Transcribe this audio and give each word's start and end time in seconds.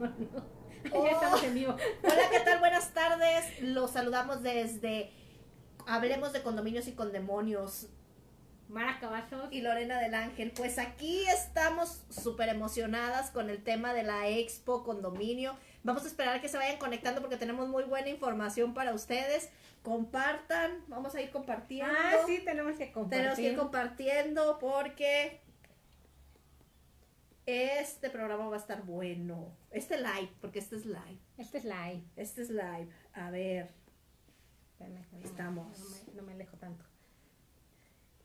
ya 0.00 1.10
estamos 1.10 1.42
en 1.42 1.54
vivo. 1.54 1.76
Hola, 2.02 2.22
¿qué 2.30 2.40
tal? 2.40 2.58
Buenas 2.58 2.92
tardes. 2.92 3.60
Los 3.60 3.90
saludamos 3.90 4.42
desde 4.42 5.12
Hablemos 5.86 6.32
de 6.32 6.42
Condominios 6.42 6.86
y 6.88 6.92
Condemonios. 6.92 7.88
Mara 8.68 8.98
Cavazos. 8.98 9.52
Y 9.52 9.60
Lorena 9.60 10.00
del 10.00 10.14
Ángel. 10.14 10.52
Pues 10.52 10.78
aquí 10.78 11.24
estamos 11.26 12.02
súper 12.10 12.48
emocionadas 12.48 13.30
con 13.30 13.50
el 13.50 13.62
tema 13.62 13.92
de 13.92 14.02
la 14.02 14.28
Expo 14.28 14.84
Condominio. 14.84 15.56
Vamos 15.82 16.04
a 16.04 16.06
esperar 16.06 16.36
a 16.36 16.40
que 16.40 16.48
se 16.48 16.56
vayan 16.56 16.78
conectando 16.78 17.20
porque 17.20 17.36
tenemos 17.36 17.68
muy 17.68 17.84
buena 17.84 18.08
información 18.08 18.72
para 18.74 18.94
ustedes. 18.94 19.50
Compartan, 19.82 20.82
vamos 20.88 21.14
a 21.14 21.20
ir 21.20 21.30
compartiendo. 21.30 21.92
Ah, 21.94 22.16
sí, 22.26 22.40
tenemos 22.42 22.78
que 22.78 22.90
compartir. 22.90 23.18
Tenemos 23.18 23.38
que 23.38 23.50
ir 23.50 23.56
compartiendo 23.56 24.58
porque 24.58 25.43
este 27.46 28.10
programa 28.10 28.48
va 28.48 28.56
a 28.56 28.58
estar 28.58 28.82
bueno. 28.84 29.56
Este 29.70 29.96
live, 29.98 30.30
porque 30.40 30.58
este 30.60 30.76
es 30.76 30.86
live. 30.86 31.18
Este 31.38 31.58
es 31.58 31.64
live. 31.64 32.02
Este 32.16 32.42
es 32.42 32.50
live. 32.50 32.88
A 33.12 33.30
ver. 33.30 33.70
Espérame, 34.72 35.04
no- 35.12 35.18
Estamos. 35.24 35.78
No 35.78 36.12
me, 36.12 36.16
no 36.16 36.22
me 36.22 36.32
alejo 36.32 36.56
tanto. 36.56 36.84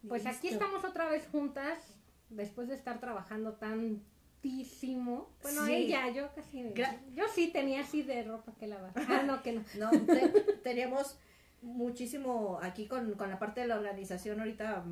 Pues 0.07 0.25
aquí 0.25 0.47
estamos 0.47 0.83
otra 0.85 1.09
vez 1.09 1.27
juntas, 1.27 1.77
después 2.29 2.69
de 2.69 2.75
estar 2.75 2.99
trabajando 3.01 3.53
tantísimo. 4.41 5.29
Bueno, 5.41 5.65
Sí. 5.65 5.73
ella, 5.73 6.09
yo 6.09 6.33
casi. 6.33 6.63
Gra- 6.73 6.99
yo 7.13 7.25
sí 7.33 7.49
tenía 7.51 7.81
así 7.81 8.03
de 8.03 8.23
ropa 8.23 8.53
que 8.57 8.67
lavar. 8.67 8.93
Ah, 8.95 9.23
no, 9.25 9.43
que 9.43 9.51
no. 9.53 9.63
No, 9.77 9.89
te- 9.91 10.29
teníamos 10.63 11.17
muchísimo 11.61 12.59
aquí 12.61 12.87
con, 12.87 13.13
con 13.15 13.29
la 13.29 13.37
parte 13.37 13.59
de 13.61 13.67
la 13.67 13.75
organización 13.77 14.39
ahorita, 14.39 14.85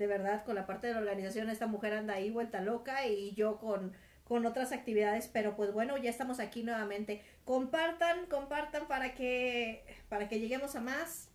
de 0.00 0.06
verdad, 0.06 0.44
con 0.46 0.54
la 0.54 0.66
parte 0.66 0.86
de 0.86 0.94
la 0.94 1.00
organización, 1.00 1.50
esta 1.50 1.66
mujer 1.66 1.92
anda 1.92 2.14
ahí 2.14 2.30
vuelta 2.30 2.62
loca 2.62 3.06
y 3.06 3.34
yo 3.34 3.58
con, 3.58 3.92
con 4.24 4.46
otras 4.46 4.72
actividades, 4.72 5.28
pero 5.28 5.56
pues 5.56 5.74
bueno, 5.74 5.98
ya 5.98 6.08
estamos 6.08 6.40
aquí 6.40 6.62
nuevamente. 6.62 7.22
Compartan, 7.44 8.24
compartan 8.24 8.88
para 8.88 9.14
que, 9.14 9.84
para 10.08 10.26
que 10.26 10.40
lleguemos 10.40 10.74
a 10.74 10.80
más 10.80 11.28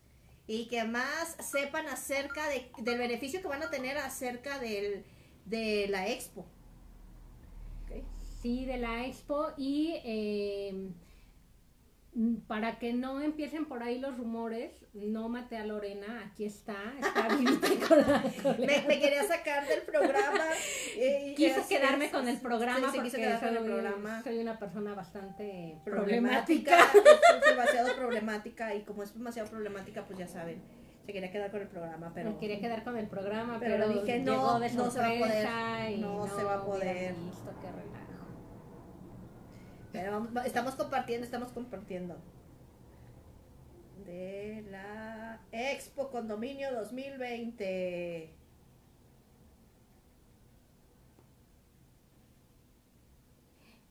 y 0.47 0.67
que 0.67 0.83
más 0.83 1.37
sepan 1.39 1.87
acerca 1.87 2.49
de, 2.49 2.71
del 2.79 2.97
beneficio 2.97 3.39
que 3.39 3.47
van 3.47 3.61
a 3.61 3.69
tener 3.69 3.99
acerca 3.99 4.57
del, 4.57 5.05
de 5.45 5.85
la 5.87 6.07
expo. 6.07 6.47
Sí, 8.41 8.65
de 8.65 8.77
la 8.77 9.05
expo 9.05 9.53
y 9.57 10.01
eh, 10.03 10.89
para 12.47 12.79
que 12.79 12.93
no 12.93 13.19
empiecen 13.21 13.65
por 13.65 13.83
ahí 13.83 13.99
los 13.99 14.17
rumores, 14.17 14.71
no 14.93 15.27
maté 15.27 15.57
a 15.57 15.65
Lorena, 15.65 16.23
aquí 16.31 16.45
está, 16.45 16.75
está 16.99 17.27
y 17.39 17.77
coleando. 17.77 18.55
me, 18.59 18.81
me 18.87 18.99
quería 19.01 19.23
sacar 19.25 19.67
del 19.67 19.81
programa. 19.81 20.45
eh, 20.97 21.33
Quise 21.35 21.59
es- 21.59 21.67
quedarme 21.67 22.05
es- 22.05 22.11
con 22.11 22.27
el 22.27 22.37
programa 22.39 22.89
sí, 22.91 22.97
porque 22.99 23.11
con 23.11 23.21
el 23.21 23.39
soy, 23.39 23.57
programa. 23.67 24.23
soy 24.23 24.37
una 24.39 24.57
persona 24.57 24.93
bastante 24.95 25.77
problemática. 25.83 26.77
problemática. 26.77 27.37
es 27.37 27.49
demasiado 27.55 27.95
problemática 27.95 28.75
y 28.75 28.83
como 28.83 29.03
es 29.03 29.13
demasiado 29.13 29.49
problemática, 29.49 30.05
pues 30.05 30.17
ya 30.17 30.27
saben, 30.27 30.61
se 31.05 31.11
quería 31.11 31.31
quedar 31.31 31.51
con 31.51 31.61
el 31.61 31.67
programa, 31.67 32.11
pero 32.15 32.31
Me 32.31 32.37
quería 32.37 32.59
quedar 32.61 32.83
con 32.85 32.97
el 32.97 33.07
programa, 33.07 33.57
pero 33.59 33.75
pero, 33.75 33.89
dije, 34.01 34.19
no, 34.19 34.57
no 34.57 34.89
se 34.89 34.99
va 34.99 35.07
a 35.07 35.19
poder, 35.19 35.91
y 35.91 35.97
no 35.97 36.27
se 36.27 36.43
va 36.45 36.53
a 36.55 36.65
poder. 36.65 37.13
visto, 37.13 37.51
qué 37.61 37.67
relajo. 37.71 38.04
Pero 39.95 40.11
vamos- 40.11 40.45
estamos 40.45 40.75
compartiendo, 40.75 41.25
estamos 41.25 41.51
compartiendo. 41.51 42.17
De 44.05 44.63
la 44.69 45.39
Expo 45.51 46.09
Condominio 46.11 46.71
2020. 46.73 48.33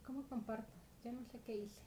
¿Cómo 0.07 0.23
comparto? 0.29 0.73
Ya 1.05 1.13
no 1.13 1.25
sé 1.25 1.41
qué 1.45 1.57
hice. 1.57 1.83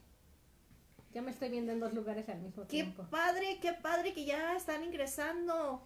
Ya 1.14 1.22
me 1.22 1.32
estoy 1.32 1.50
viendo 1.50 1.72
en 1.72 1.80
dos 1.80 1.94
lugares 1.94 2.28
al 2.30 2.40
mismo 2.42 2.64
Qué 2.64 2.70
tiempo. 2.70 3.04
padre, 3.10 3.60
qué 3.62 3.74
padre 3.74 4.14
que 4.14 4.26
ya 4.26 4.56
están 4.56 4.84
ingresando. 4.84 5.84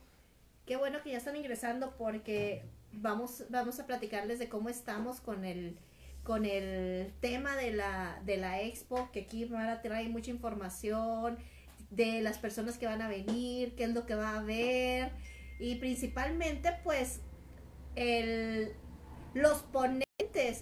Qué 0.65 0.75
bueno 0.77 1.01
que 1.03 1.11
ya 1.11 1.17
están 1.17 1.35
ingresando 1.35 1.95
porque 1.97 2.63
vamos, 2.91 3.45
vamos 3.49 3.79
a 3.79 3.85
platicarles 3.87 4.39
de 4.39 4.49
cómo 4.49 4.69
estamos 4.69 5.21
con 5.21 5.45
el, 5.45 5.77
con 6.23 6.45
el 6.45 7.11
tema 7.19 7.55
de 7.55 7.71
la, 7.73 8.21
de 8.25 8.37
la 8.37 8.61
expo, 8.61 9.09
que 9.11 9.21
aquí 9.21 9.45
Mara 9.45 9.81
trae 9.81 10.07
mucha 10.07 10.31
información 10.31 11.37
de 11.89 12.21
las 12.21 12.37
personas 12.37 12.77
que 12.77 12.85
van 12.85 13.01
a 13.01 13.07
venir, 13.07 13.75
qué 13.75 13.83
es 13.85 13.89
lo 13.93 14.05
que 14.05 14.15
va 14.15 14.31
a 14.31 14.39
haber. 14.39 15.11
Y 15.59 15.75
principalmente 15.75 16.71
pues 16.83 17.21
el, 17.95 18.73
los 19.33 19.59
ponentes, 19.63 20.07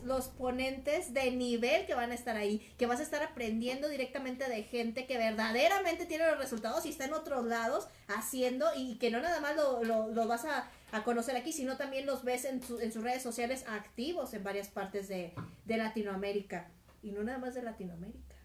los 0.04 0.28
ponentes 0.28 1.14
de 1.14 1.32
nivel 1.32 1.86
que 1.86 1.94
van 1.96 2.12
a 2.12 2.16
estar 2.16 2.36
ahí, 2.38 2.60
que 2.78 2.86
vas 2.86 3.00
a 3.00 3.04
estar 3.04 3.22
aprendiendo 3.24 3.88
directamente 3.90 4.48
de 4.48 4.64
gente 4.64 5.06
que 5.06 5.18
verdaderamente 5.18 6.06
tiene 6.06 6.26
los 6.28 6.38
resultados 6.38 6.86
y 6.86 6.90
está 6.90 7.06
en 7.06 7.14
otros 7.14 7.46
lados 7.46 7.88
haciendo 8.08 8.68
y 8.76 8.98
que 8.98 9.12
no 9.12 9.20
nada 9.20 9.40
más 9.42 9.56
lo, 9.56 9.84
lo, 9.84 10.28
vas 10.28 10.46
a, 10.46 10.70
a 10.92 11.04
conocer 11.04 11.36
aquí, 11.36 11.52
sino 11.54 11.78
también 11.78 12.06
los 12.06 12.24
ves 12.24 12.46
en, 12.46 12.62
su- 12.64 12.80
en 12.80 12.92
sus 12.92 13.04
redes 13.04 13.22
sociales 13.24 13.66
activos 13.68 14.34
en 14.34 14.44
varias 14.44 14.70
partes 14.70 15.08
de, 15.08 15.34
de 15.66 15.78
Latinoamérica. 15.78 16.70
Y 17.02 17.12
no 17.12 17.24
nada 17.24 17.38
más 17.38 17.56
de 17.56 17.62
Latinoamérica 17.64 18.36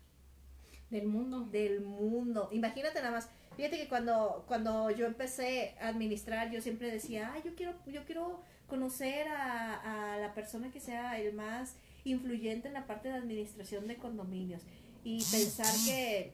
Del 0.91 1.07
mundo. 1.07 1.41
del 1.47 1.81
mundo. 1.81 2.49
Imagínate 2.53 3.01
nada 3.01 3.11
más. 3.11 3.29
Fíjate 3.57 3.79
que 3.79 3.89
cuando, 3.89 4.45
cuando 4.49 4.91
yo 4.91 5.07
empecé 5.07 5.75
a 5.81 5.89
administrar, 5.89 6.51
yo 6.51 6.61
siempre 6.61 6.91
decía, 6.91 7.33
ah, 7.35 7.39
yo 7.45 7.55
quiero, 7.55 7.75
yo 7.87 8.05
quiero 8.05 8.43
conocer 8.67 9.29
a, 9.29 10.15
a 10.15 10.19
la 10.19 10.35
persona 10.35 10.71
que 10.71 10.81
sea 10.81 11.19
el 11.21 11.35
más 11.35 11.77
influyente 12.05 12.69
en 12.69 12.75
la 12.75 12.87
parte 12.87 13.09
de 13.09 13.15
administración 13.15 13.87
de 13.87 13.97
condominios. 13.97 14.63
Y 15.03 15.23
pensar 15.31 15.73
que, 15.87 16.33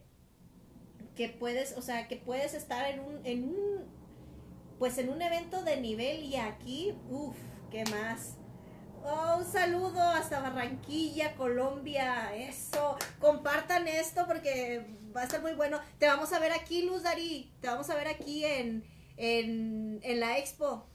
que 1.16 1.28
puedes, 1.28 1.76
o 1.76 1.82
sea, 1.82 2.08
que 2.08 2.16
puedes 2.16 2.54
estar 2.54 2.90
en 2.90 3.00
un, 3.00 3.20
en 3.24 3.44
un, 3.44 3.84
pues 4.78 4.98
en 4.98 5.10
un 5.10 5.20
evento 5.22 5.62
de 5.62 5.80
nivel 5.80 6.24
y 6.24 6.36
aquí, 6.36 6.94
uff, 7.08 7.36
¿qué 7.70 7.84
más? 7.86 8.36
Oh, 9.02 9.36
un 9.38 9.44
saludo 9.44 10.00
hasta 10.00 10.40
Barranquilla, 10.40 11.34
Colombia. 11.34 12.34
Eso. 12.36 12.96
Compartan 13.18 13.88
esto 13.88 14.26
porque 14.26 14.84
va 15.14 15.22
a 15.22 15.24
estar 15.24 15.40
muy 15.42 15.54
bueno. 15.54 15.80
Te 15.98 16.06
vamos 16.06 16.32
a 16.32 16.38
ver 16.38 16.52
aquí, 16.52 16.82
Luz 16.82 17.02
Dari. 17.02 17.52
Te 17.60 17.68
vamos 17.68 17.88
a 17.90 17.94
ver 17.94 18.08
aquí 18.08 18.44
en, 18.44 18.84
en, 19.16 20.00
en 20.02 20.20
la 20.20 20.38
expo. 20.38 20.86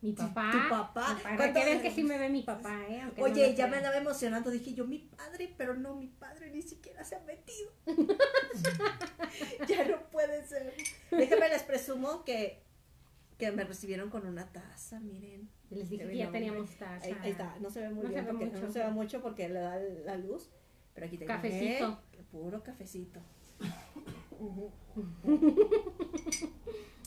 Mi 0.00 0.14
papá. 0.14 0.50
tu 0.50 0.68
papá. 0.68 1.18
Para 1.22 1.36
¿Cuánto- 1.36 1.60
que 1.60 1.64
vean 1.66 1.80
que 1.82 1.90
sí 1.92 2.02
me 2.02 2.18
ve 2.18 2.28
mi 2.28 2.42
papá, 2.42 2.82
¿eh? 2.88 3.02
Aunque 3.02 3.22
Oye, 3.22 3.54
ya 3.54 3.68
me 3.68 3.76
andaba 3.76 3.96
emocionando. 3.98 4.50
Dije 4.50 4.74
yo, 4.74 4.84
mi 4.84 4.98
padre, 4.98 5.54
pero 5.56 5.74
no, 5.74 5.94
mi 5.94 6.08
padre 6.08 6.50
ni 6.50 6.60
siquiera 6.62 7.04
se 7.04 7.14
ha 7.14 7.20
metido. 7.20 7.70
ya 9.68 9.84
no 9.84 10.02
puede 10.10 10.44
ser. 10.46 10.74
Déjame 11.10 11.48
les 11.50 11.62
presumo 11.62 12.24
que, 12.24 12.64
que 13.38 13.52
me 13.52 13.62
recibieron 13.64 14.10
con 14.10 14.26
una 14.26 14.50
taza, 14.50 14.98
miren. 14.98 15.48
Les 15.72 15.88
dije 15.90 16.06
que 16.06 16.16
ya 16.16 16.30
teníamos 16.30 16.70
taza. 16.76 17.04
Ahí, 17.06 17.16
ahí 17.22 17.30
está, 17.32 17.56
no 17.60 17.70
se 17.70 17.80
ve 17.80 17.88
muy 17.90 18.04
No 18.04 18.08
se 18.08 18.14
bien 18.14 18.24
ve 18.26 18.30
porque 18.32 18.46
mucho. 18.46 18.60
no 18.60 18.72
se 18.72 18.78
ve 18.78 18.90
mucho 18.90 19.22
porque 19.22 19.48
le 19.48 19.58
da 19.60 19.78
la 20.04 20.16
luz, 20.16 20.50
pero 20.94 21.06
aquí 21.06 21.18
tengo 21.18 21.32
Cafecito. 21.32 21.98
puro 22.30 22.62
cafecito. 22.62 23.20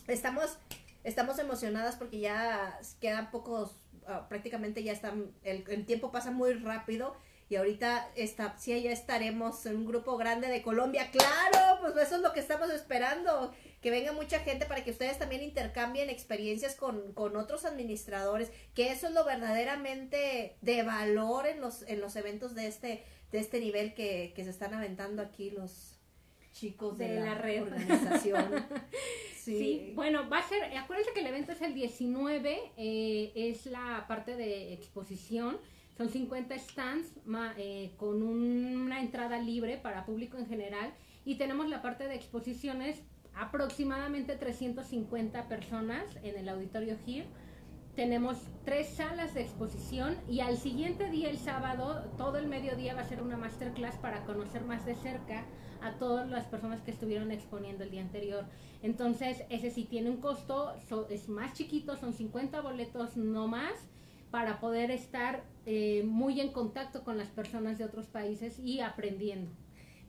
Estamos 0.07 0.57
estamos 1.03 1.37
emocionadas 1.39 1.95
porque 1.97 2.19
ya 2.19 2.79
quedan 2.99 3.29
pocos 3.31 3.75
ah, 4.07 4.27
prácticamente 4.27 4.83
ya 4.83 4.91
están 4.91 5.31
el, 5.43 5.63
el 5.69 5.85
tiempo 5.85 6.11
pasa 6.11 6.31
muy 6.31 6.53
rápido 6.53 7.15
y 7.47 7.57
ahorita 7.57 8.09
está, 8.15 8.57
sí, 8.57 8.81
ya 8.81 8.91
estaremos 8.91 9.63
en 9.67 9.75
un 9.77 9.85
grupo 9.85 10.17
grande 10.17 10.47
de 10.47 10.63
Colombia, 10.63 11.11
claro, 11.11 11.79
pues 11.79 11.95
eso 12.07 12.15
es 12.15 12.21
lo 12.23 12.33
que 12.33 12.39
estamos 12.39 12.71
esperando, 12.71 13.53
que 13.85 13.91
venga 13.91 14.13
mucha 14.13 14.39
gente 14.39 14.65
para 14.65 14.83
que 14.83 14.89
ustedes 14.89 15.19
también 15.19 15.43
intercambien 15.43 16.09
experiencias 16.09 16.73
con, 16.73 17.13
con 17.13 17.35
otros 17.37 17.65
administradores, 17.65 18.51
que 18.73 18.91
eso 18.91 19.05
es 19.05 19.13
lo 19.13 19.23
verdaderamente 19.23 20.55
de 20.61 20.81
valor 20.81 21.45
en 21.45 21.61
los, 21.61 21.83
en 21.83 22.01
los 22.01 22.15
eventos 22.15 22.55
de 22.55 22.65
este, 22.65 23.03
de 23.31 23.37
este 23.37 23.59
nivel 23.59 23.93
que, 23.93 24.33
que 24.35 24.43
se 24.43 24.49
están 24.49 24.73
aventando 24.73 25.21
aquí 25.21 25.51
los 25.51 25.99
chicos 26.51 26.97
de, 26.97 27.09
De 27.09 27.19
la, 27.19 27.25
la 27.25 27.35
red. 27.35 27.61
organización. 27.61 28.65
Sí. 29.37 29.91
bueno, 29.93 30.27
va 30.27 30.39
a 30.39 30.49
ser, 30.49 30.63
acuérdense 30.75 31.13
que 31.13 31.19
el 31.19 31.27
evento 31.27 31.51
es 31.51 31.61
el 31.61 31.75
19, 31.75 32.71
eh, 32.77 33.31
es 33.35 33.67
la 33.67 34.05
parte 34.07 34.35
de 34.35 34.73
exposición, 34.73 35.59
son 35.95 36.09
50 36.09 36.57
stands 36.57 37.09
ma- 37.25 37.53
eh, 37.55 37.91
con 37.97 38.23
una 38.23 39.01
entrada 39.01 39.37
libre 39.37 39.77
para 39.77 40.03
público 40.03 40.39
en 40.39 40.47
general 40.47 40.91
y 41.25 41.35
tenemos 41.35 41.69
la 41.69 41.83
parte 41.83 42.07
de 42.07 42.15
exposiciones, 42.15 42.97
aproximadamente 43.35 44.35
350 44.35 45.47
personas 45.47 46.03
en 46.23 46.37
el 46.37 46.49
auditorio 46.49 46.97
GIR. 47.05 47.25
Tenemos 47.95 48.37
tres 48.65 48.89
salas 48.89 49.33
de 49.33 49.41
exposición 49.41 50.17
y 50.27 50.41
al 50.41 50.57
siguiente 50.57 51.09
día, 51.09 51.29
el 51.29 51.37
sábado, 51.37 52.03
todo 52.17 52.37
el 52.37 52.47
mediodía 52.47 52.93
va 52.93 53.01
a 53.01 53.05
ser 53.07 53.21
una 53.21 53.37
masterclass 53.37 53.95
para 53.97 54.25
conocer 54.25 54.65
más 54.65 54.85
de 54.85 54.95
cerca 54.95 55.45
a 55.81 55.91
todas 55.93 56.29
las 56.29 56.45
personas 56.45 56.81
que 56.81 56.91
estuvieron 56.91 57.31
exponiendo 57.31 57.83
el 57.83 57.91
día 57.91 58.01
anterior. 58.01 58.45
Entonces, 58.81 59.43
ese 59.49 59.71
sí 59.71 59.85
tiene 59.85 60.09
un 60.09 60.17
costo, 60.17 60.73
so- 60.89 61.07
es 61.09 61.29
más 61.29 61.53
chiquito, 61.53 61.95
son 61.95 62.13
50 62.13 62.59
boletos 62.61 63.15
no 63.15 63.47
más, 63.47 63.73
para 64.29 64.59
poder 64.59 64.91
estar 64.91 65.43
eh, 65.65 66.03
muy 66.05 66.41
en 66.41 66.51
contacto 66.51 67.03
con 67.03 67.17
las 67.17 67.29
personas 67.29 67.77
de 67.77 67.85
otros 67.85 68.07
países 68.07 68.59
y 68.59 68.81
aprendiendo. 68.81 69.51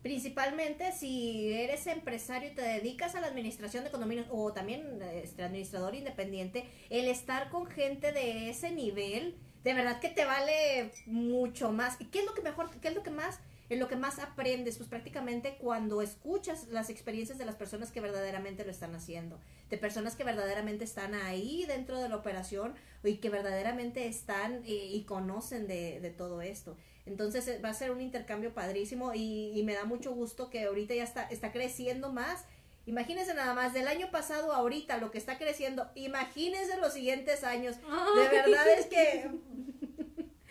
Principalmente 0.02 0.92
si 0.92 1.52
eres 1.52 1.86
empresario 1.86 2.50
y 2.50 2.54
te 2.54 2.62
dedicas 2.62 3.14
a 3.14 3.20
la 3.20 3.26
administración 3.26 3.84
de 3.84 3.90
condominios 3.90 4.28
o 4.30 4.52
también 4.52 5.00
este, 5.14 5.42
administrador 5.42 5.94
independiente, 5.94 6.64
el 6.90 7.06
estar 7.06 7.50
con 7.50 7.66
gente 7.66 8.12
de 8.12 8.50
ese 8.50 8.70
nivel, 8.70 9.36
de 9.64 9.74
verdad 9.74 10.00
que 10.00 10.08
te 10.08 10.24
vale 10.24 10.92
mucho 11.06 11.72
más. 11.72 11.96
¿Qué 12.12 12.20
es 12.20 12.24
lo 12.24 12.34
que 12.34 12.42
mejor, 12.42 12.70
qué 12.80 12.88
es 12.88 12.94
lo 12.94 13.02
que 13.02 13.10
más 13.10 13.40
en 13.68 13.80
lo 13.80 13.88
que 13.88 13.96
más 13.96 14.18
aprendes, 14.18 14.76
pues 14.76 14.88
prácticamente 14.88 15.56
cuando 15.60 16.02
escuchas 16.02 16.68
las 16.68 16.90
experiencias 16.90 17.38
de 17.38 17.44
las 17.44 17.56
personas 17.56 17.90
que 17.90 18.00
verdaderamente 18.00 18.64
lo 18.64 18.70
están 18.70 18.94
haciendo, 18.94 19.40
de 19.70 19.78
personas 19.78 20.14
que 20.14 20.24
verdaderamente 20.24 20.84
están 20.84 21.14
ahí 21.14 21.64
dentro 21.66 22.00
de 22.00 22.08
la 22.08 22.16
operación 22.16 22.74
y 23.02 23.16
que 23.16 23.30
verdaderamente 23.30 24.06
están 24.06 24.62
eh, 24.64 24.90
y 24.92 25.04
conocen 25.04 25.66
de, 25.66 26.00
de, 26.00 26.10
todo 26.10 26.42
esto. 26.42 26.76
Entonces 27.06 27.46
eh, 27.46 27.60
va 27.64 27.70
a 27.70 27.74
ser 27.74 27.92
un 27.92 28.00
intercambio 28.00 28.52
padrísimo 28.52 29.14
y, 29.14 29.52
y, 29.54 29.62
me 29.62 29.74
da 29.74 29.84
mucho 29.84 30.12
gusto 30.12 30.50
que 30.50 30.64
ahorita 30.64 30.94
ya 30.94 31.04
está, 31.04 31.22
está 31.28 31.52
creciendo 31.52 32.12
más. 32.12 32.44
Imagínense 32.84 33.34
nada 33.34 33.54
más, 33.54 33.72
del 33.72 33.88
año 33.88 34.10
pasado 34.10 34.52
a 34.52 34.56
ahorita 34.56 34.98
lo 34.98 35.10
que 35.10 35.18
está 35.18 35.38
creciendo, 35.38 35.90
imagínense 35.94 36.76
los 36.78 36.92
siguientes 36.92 37.42
años. 37.44 37.76
De 37.80 38.28
verdad 38.28 38.68
es 38.78 38.86
que 38.86 39.30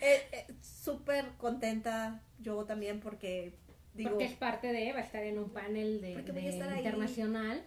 eh, 0.00 0.46
súper 0.60 1.26
contenta 1.38 2.22
yo 2.38 2.64
también 2.64 3.00
porque 3.00 3.54
digo... 3.94 4.10
Porque 4.10 4.26
es 4.26 4.34
parte 4.34 4.72
de, 4.72 4.92
va 4.92 4.98
a 4.98 5.02
estar 5.02 5.24
en 5.24 5.38
un 5.38 5.50
panel 5.50 6.00
de, 6.00 6.12
internacional. 6.76 7.62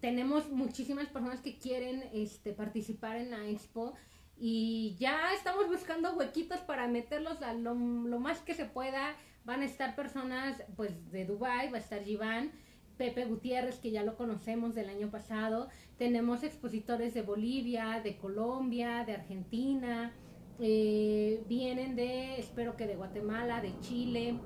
Tenemos 0.00 0.50
muchísimas 0.50 1.06
personas 1.08 1.40
que 1.40 1.58
quieren 1.58 2.04
este, 2.12 2.52
participar 2.52 3.16
en 3.16 3.30
la 3.30 3.46
expo 3.46 3.94
y 4.38 4.96
ya 4.98 5.32
estamos 5.32 5.68
buscando 5.68 6.14
huequitos 6.14 6.60
para 6.60 6.88
meterlos 6.88 7.40
a 7.42 7.54
lo, 7.54 7.74
más 7.74 8.40
que 8.40 8.54
se 8.54 8.66
pueda. 8.66 9.14
Van 9.44 9.62
a 9.62 9.64
estar 9.64 9.94
personas 9.94 10.62
pues 10.76 11.10
de 11.10 11.24
Dubai, 11.24 11.70
va 11.70 11.78
a 11.78 11.80
estar 11.80 12.02
Giván, 12.02 12.50
Pepe 12.98 13.24
Gutiérrez, 13.24 13.78
que 13.78 13.90
ya 13.90 14.02
lo 14.02 14.16
conocemos 14.16 14.74
del 14.74 14.88
año 14.88 15.10
pasado. 15.10 15.68
Tenemos 15.96 16.42
expositores 16.42 17.14
de 17.14 17.22
Bolivia, 17.22 18.00
de 18.02 18.16
Colombia, 18.16 19.04
de 19.04 19.14
Argentina, 19.14 20.12
eh, 20.58 21.42
vienen 21.48 21.96
de, 21.96 22.38
espero 22.38 22.76
que 22.76 22.86
de 22.86 22.96
Guatemala, 22.96 23.60
de 23.60 23.78
Chile, 23.80 24.38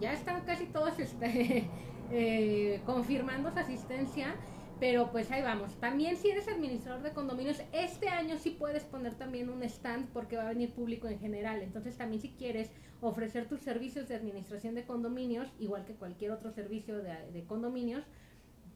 ya 0.00 0.12
están 0.12 0.44
casi 0.44 0.66
todos 0.66 0.98
este, 0.98 1.68
eh, 2.10 2.80
confirmando 2.86 3.50
su 3.50 3.58
asistencia, 3.58 4.34
pero 4.80 5.10
pues 5.10 5.30
ahí 5.30 5.42
vamos. 5.42 5.74
También 5.80 6.16
si 6.16 6.30
eres 6.30 6.48
administrador 6.48 7.02
de 7.02 7.12
condominios, 7.12 7.60
este 7.72 8.08
año 8.08 8.38
sí 8.38 8.50
puedes 8.50 8.84
poner 8.84 9.14
también 9.14 9.50
un 9.50 9.62
stand 9.62 10.08
porque 10.12 10.36
va 10.36 10.44
a 10.44 10.48
venir 10.48 10.72
público 10.72 11.08
en 11.08 11.18
general. 11.18 11.62
Entonces 11.62 11.96
también 11.96 12.22
si 12.22 12.30
quieres 12.30 12.70
ofrecer 13.00 13.48
tus 13.48 13.60
servicios 13.60 14.08
de 14.08 14.14
administración 14.14 14.74
de 14.74 14.84
condominios, 14.84 15.48
igual 15.58 15.84
que 15.84 15.94
cualquier 15.94 16.30
otro 16.30 16.52
servicio 16.52 16.98
de, 16.98 17.30
de 17.32 17.44
condominios, 17.44 18.04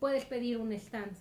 puedes 0.01 0.25
pedir 0.25 0.59
un 0.59 0.73
stand. 0.73 1.13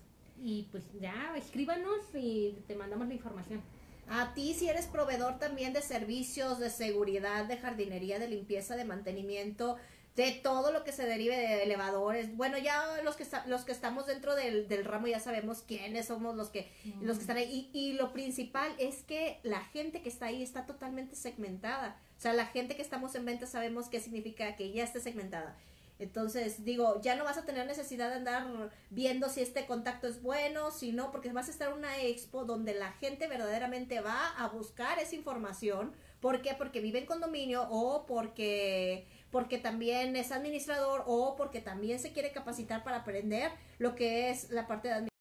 Y 0.43 0.67
pues 0.71 0.83
ya, 0.99 1.33
escríbanos 1.37 1.99
y 2.15 2.57
te 2.67 2.75
mandamos 2.75 3.07
la 3.07 3.13
información. 3.13 3.61
A 4.09 4.33
ti 4.33 4.53
si 4.53 4.67
eres 4.67 4.87
proveedor 4.87 5.37
también 5.37 5.71
de 5.71 5.81
servicios 5.81 6.59
de 6.59 6.69
seguridad, 6.69 7.45
de 7.45 7.57
jardinería, 7.57 8.19
de 8.19 8.27
limpieza, 8.27 8.75
de 8.75 8.83
mantenimiento, 8.83 9.77
de 10.15 10.31
todo 10.31 10.71
lo 10.71 10.83
que 10.83 10.91
se 10.91 11.05
derive 11.05 11.37
de 11.37 11.63
elevadores. 11.63 12.35
Bueno, 12.35 12.57
ya 12.57 13.01
los 13.03 13.15
que 13.15 13.25
los 13.47 13.63
que 13.63 13.71
estamos 13.71 14.07
dentro 14.07 14.35
del, 14.35 14.67
del 14.67 14.83
ramo 14.85 15.07
ya 15.07 15.19
sabemos 15.19 15.63
quiénes 15.65 16.07
somos 16.07 16.35
los 16.35 16.49
que 16.49 16.69
los 17.01 17.17
que 17.17 17.21
están 17.21 17.37
ahí 17.37 17.69
y, 17.73 17.79
y, 17.79 17.93
lo 17.93 18.11
principal 18.11 18.73
es 18.77 19.03
que 19.03 19.39
la 19.43 19.61
gente 19.61 20.01
que 20.01 20.09
está 20.09 20.27
ahí 20.27 20.43
está 20.43 20.65
totalmente 20.65 21.15
segmentada. 21.15 21.99
O 22.17 22.21
sea, 22.21 22.33
la 22.33 22.45
gente 22.45 22.75
que 22.75 22.81
estamos 22.81 23.15
en 23.15 23.25
venta 23.25 23.47
sabemos 23.47 23.87
qué 23.89 23.99
significa 23.99 24.55
que 24.55 24.71
ya 24.71 24.83
esté 24.83 24.99
segmentada. 24.99 25.57
Entonces, 26.01 26.65
digo, 26.65 26.99
ya 27.01 27.15
no 27.15 27.23
vas 27.23 27.37
a 27.37 27.45
tener 27.45 27.67
necesidad 27.67 28.09
de 28.09 28.15
andar 28.15 28.71
viendo 28.89 29.29
si 29.29 29.41
este 29.41 29.67
contacto 29.67 30.07
es 30.07 30.23
bueno, 30.23 30.71
si 30.71 30.93
no, 30.93 31.11
porque 31.11 31.31
vas 31.31 31.47
a 31.47 31.51
estar 31.51 31.69
en 31.71 31.77
una 31.77 32.01
expo 32.01 32.43
donde 32.43 32.73
la 32.73 32.91
gente 32.93 33.27
verdaderamente 33.27 34.01
va 34.01 34.29
a 34.29 34.47
buscar 34.47 34.97
esa 34.97 35.15
información. 35.15 35.93
¿Por 36.19 36.41
qué? 36.41 36.55
Porque 36.57 36.81
vive 36.81 36.97
en 36.97 37.05
condominio 37.05 37.67
o 37.69 38.07
porque, 38.07 39.05
porque 39.31 39.57
también 39.57 40.15
es 40.15 40.31
administrador 40.31 41.03
o 41.07 41.35
porque 41.35 41.61
también 41.61 41.99
se 41.99 42.11
quiere 42.11 42.31
capacitar 42.31 42.83
para 42.83 42.97
aprender 42.97 43.51
lo 43.79 43.95
que 43.95 44.29
es 44.29 44.49
la 44.49 44.67
parte 44.67 44.89
de 44.89 44.93
administración. 44.95 45.11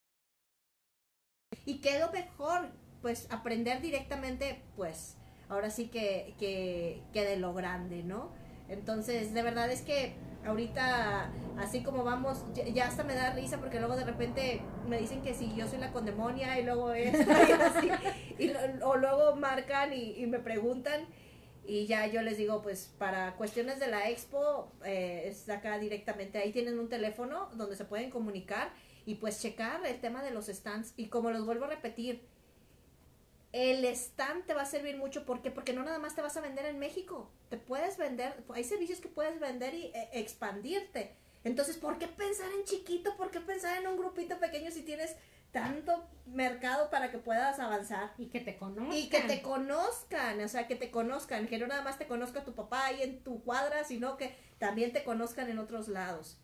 Y 1.65 1.81
qué 1.81 1.99
lo 1.99 2.11
mejor, 2.13 2.71
pues 3.03 3.27
aprender 3.31 3.81
directamente, 3.81 4.63
pues 4.77 5.17
ahora 5.49 5.71
sí 5.71 5.89
que, 5.89 6.35
que, 6.39 7.03
que 7.13 7.25
de 7.25 7.37
lo 7.37 7.55
grande, 7.55 8.03
¿no? 8.03 8.33
Entonces, 8.69 9.35
de 9.35 9.43
verdad 9.43 9.71
es 9.71 9.83
que 9.83 10.15
ahorita, 10.47 11.31
así 11.59 11.83
como 11.83 12.05
vamos, 12.05 12.45
ya, 12.73 12.87
hasta 12.87 13.05
me 13.05 13.15
da 13.15 13.33
risa 13.33 13.59
porque 13.59 13.79
luego 13.79 13.97
de 13.97 14.05
repente 14.05 14.63
me 14.89 14.99
dicen 14.99 15.23
que 15.23 15.35
si 15.35 15.55
yo 15.55 15.69
soy 15.69 15.79
la 15.79 15.93
condemonia 15.93 16.59
y 16.59 16.65
luego 16.65 16.93
esto 16.93 17.31
y 17.31 17.53
así, 17.53 17.91
y, 18.39 18.53
o 18.83 18.97
luego 18.97 19.37
marcan 19.37 19.93
y, 19.93 20.27
me 20.27 20.39
preguntan 20.39 21.07
y 21.71 21.87
ya 21.87 22.05
yo 22.09 22.21
les 22.23 22.37
digo, 22.37 22.63
pues 22.63 22.91
para 22.99 23.37
cuestiones 23.37 23.79
de 23.79 23.87
la 23.87 24.11
expo, 24.11 24.73
eh, 24.85 25.23
es 25.27 25.49
acá 25.49 25.79
directamente, 25.79 26.39
ahí 26.39 26.51
tienen 26.51 26.81
un 26.81 26.89
teléfono 26.89 27.49
donde 27.55 27.77
se 27.77 27.85
pueden 27.85 28.11
comunicar 28.11 28.73
y 29.07 29.15
pues 29.15 29.41
checar 29.41 29.87
el 29.87 30.01
tema 30.01 30.21
de 30.25 30.33
los 30.33 30.47
stands 30.47 30.95
y 30.97 31.07
como 31.07 31.31
los 31.31 31.47
vuelvo 31.47 31.67
a 31.67 31.69
repetir, 31.69 32.23
el 33.53 33.85
stand 33.85 34.47
te 34.47 34.55
va 34.55 34.63
a 34.63 34.67
servir 34.67 34.97
mucho 34.97 35.25
¿por 35.25 35.43
porque 35.53 35.73
no 35.73 35.85
nada 35.85 36.01
más 36.01 36.17
te 36.17 36.23
vas 36.23 36.37
a 36.37 36.41
vender 36.41 36.67
en 36.67 36.81
México, 36.81 37.31
te 37.51 37.57
puedes 37.57 37.99
vender, 37.99 38.35
hay 38.53 38.65
servicios 38.65 39.01
que 39.01 39.09
puedes 39.09 39.39
vender 39.39 39.73
y 39.73 39.93
e, 39.95 40.09
expandirte. 40.15 41.15
Entonces, 41.45 41.77
¿por 41.77 41.99
qué 41.99 42.09
pensar 42.09 42.51
en 42.53 42.65
chiquito? 42.65 43.17
¿Por 43.17 43.31
qué 43.31 43.41
pensar 43.41 43.81
en 43.81 43.87
un 43.87 43.97
grupito 43.97 44.41
pequeño 44.41 44.73
si 44.73 44.83
tienes 44.83 45.15
tanto 45.53 46.09
mercado 46.27 46.91
para 46.91 47.11
que 47.11 47.19
puedas 47.19 47.59
avanzar? 47.59 48.13
Y 48.19 48.27
que 48.27 48.41
te 48.41 48.57
conozcan. 48.57 48.97
Y 48.97 49.09
que 49.09 49.21
te 49.23 49.43
conozcan, 49.43 50.41
o 50.41 50.49
sea, 50.49 50.67
que 50.67 50.77
te 50.77 50.91
conozcan, 50.91 51.47
que 51.47 51.59
no 51.59 51.67
nada 51.67 51.83
más 51.83 51.99
te 51.99 52.07
conozca 52.07 52.45
tu 52.45 52.55
papá 52.55 52.87
ahí 52.87 53.03
en 53.03 53.23
tu 53.23 53.43
cuadra, 53.43 53.85
sino 53.85 54.17
que 54.17 54.37
también 54.59 54.93
te 54.93 55.05
conozcan 55.05 55.51
en 55.51 55.59
otros 55.59 55.89
lados. 55.89 56.41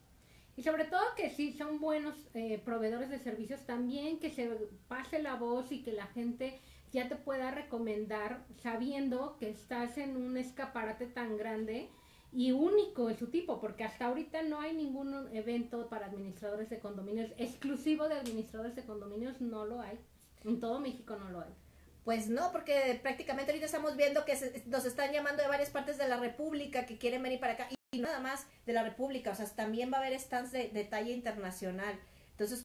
Y 0.56 0.62
sobre 0.62 0.84
todo 0.84 1.02
que 1.16 1.28
si 1.30 1.52
son 1.52 1.80
buenos 1.80 2.14
eh, 2.32 2.60
proveedores 2.64 3.10
de 3.10 3.18
servicios, 3.18 3.66
también 3.66 4.18
que 4.18 4.30
se 4.30 4.48
pase 4.88 5.22
la 5.22 5.34
voz 5.34 5.70
y 5.70 5.82
que 5.82 5.92
la 5.92 6.06
gente 6.06 6.60
ya 6.92 7.08
te 7.08 7.16
pueda 7.16 7.50
recomendar 7.50 8.42
sabiendo 8.62 9.36
que 9.36 9.50
estás 9.50 9.98
en 9.98 10.16
un 10.16 10.38
escaparate 10.38 11.06
tan 11.06 11.36
grande 11.36 11.90
y 12.36 12.52
único 12.52 13.08
en 13.08 13.16
su 13.16 13.28
tipo, 13.28 13.58
porque 13.62 13.82
hasta 13.82 14.04
ahorita 14.04 14.42
no 14.42 14.60
hay 14.60 14.74
ningún 14.74 15.34
evento 15.34 15.88
para 15.88 16.04
administradores 16.04 16.68
de 16.68 16.80
condominios 16.80 17.30
exclusivo 17.38 18.10
de 18.10 18.16
administradores 18.16 18.76
de 18.76 18.84
condominios, 18.84 19.40
no 19.40 19.64
lo 19.64 19.80
hay. 19.80 19.98
En 20.44 20.60
todo 20.60 20.78
México 20.78 21.16
no 21.16 21.30
lo 21.30 21.40
hay. 21.40 21.54
Pues 22.04 22.28
no, 22.28 22.52
porque 22.52 23.00
prácticamente 23.02 23.52
ahorita 23.52 23.64
estamos 23.64 23.96
viendo 23.96 24.26
que 24.26 24.34
nos 24.66 24.84
están 24.84 25.14
llamando 25.14 25.42
de 25.42 25.48
varias 25.48 25.70
partes 25.70 25.96
de 25.96 26.08
la 26.08 26.20
República 26.20 26.84
que 26.84 26.98
quieren 26.98 27.22
venir 27.22 27.40
para 27.40 27.54
acá 27.54 27.68
y 27.90 28.00
nada 28.00 28.20
más 28.20 28.46
de 28.66 28.74
la 28.74 28.82
República, 28.82 29.30
o 29.30 29.34
sea, 29.34 29.46
también 29.46 29.90
va 29.90 29.96
a 29.96 30.00
haber 30.00 30.20
stands 30.20 30.52
de, 30.52 30.68
de 30.68 30.84
talla 30.84 31.12
internacional. 31.12 31.98
Entonces, 32.32 32.62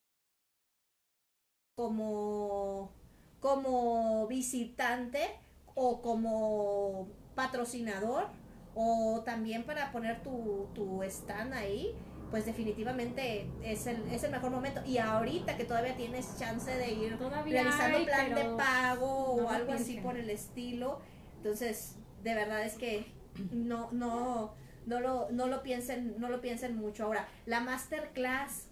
como 1.78 2.92
como 3.40 4.28
visitante 4.28 5.40
o 5.76 6.02
como 6.02 7.08
patrocinador 7.36 8.41
o 8.76 9.22
también 9.26 9.64
para 9.64 9.92
poner 9.92 10.22
tu, 10.24 10.68
tu 10.74 11.04
stand 11.04 11.54
ahí, 11.54 11.96
pues 12.30 12.46
definitivamente 12.46 13.50
es 13.62 13.88
el, 13.88 14.02
es 14.10 14.24
el 14.24 14.32
mejor 14.32 14.52
momento. 14.52 14.82
Y 14.86 14.98
ahorita 14.98 15.58
que 15.58 15.66
todavía 15.66 15.96
tienes 15.98 16.38
chance 16.40 16.72
de 16.72 16.92
ir 16.92 17.18
realizando 17.46 18.06
plan 18.06 18.34
de 18.34 18.46
pago 18.58 19.34
o 19.34 19.50
algo 19.50 19.74
así 19.74 20.00
por 20.00 20.18
el 20.18 20.30
estilo, 20.30 21.02
entonces 21.38 21.98
de 22.24 22.34
verdad 22.34 22.64
es 22.64 22.76
que 22.76 23.12
no, 23.52 23.90
no, 23.92 24.54
no 24.86 25.00
lo, 25.00 25.30
no 25.32 25.48
lo 25.48 25.62
piensen, 25.62 26.16
no 26.18 26.30
lo 26.30 26.42
piensen 26.42 26.78
mucho. 26.78 27.06
Ahora, 27.06 27.28
la 27.46 27.60
masterclass 27.60 28.71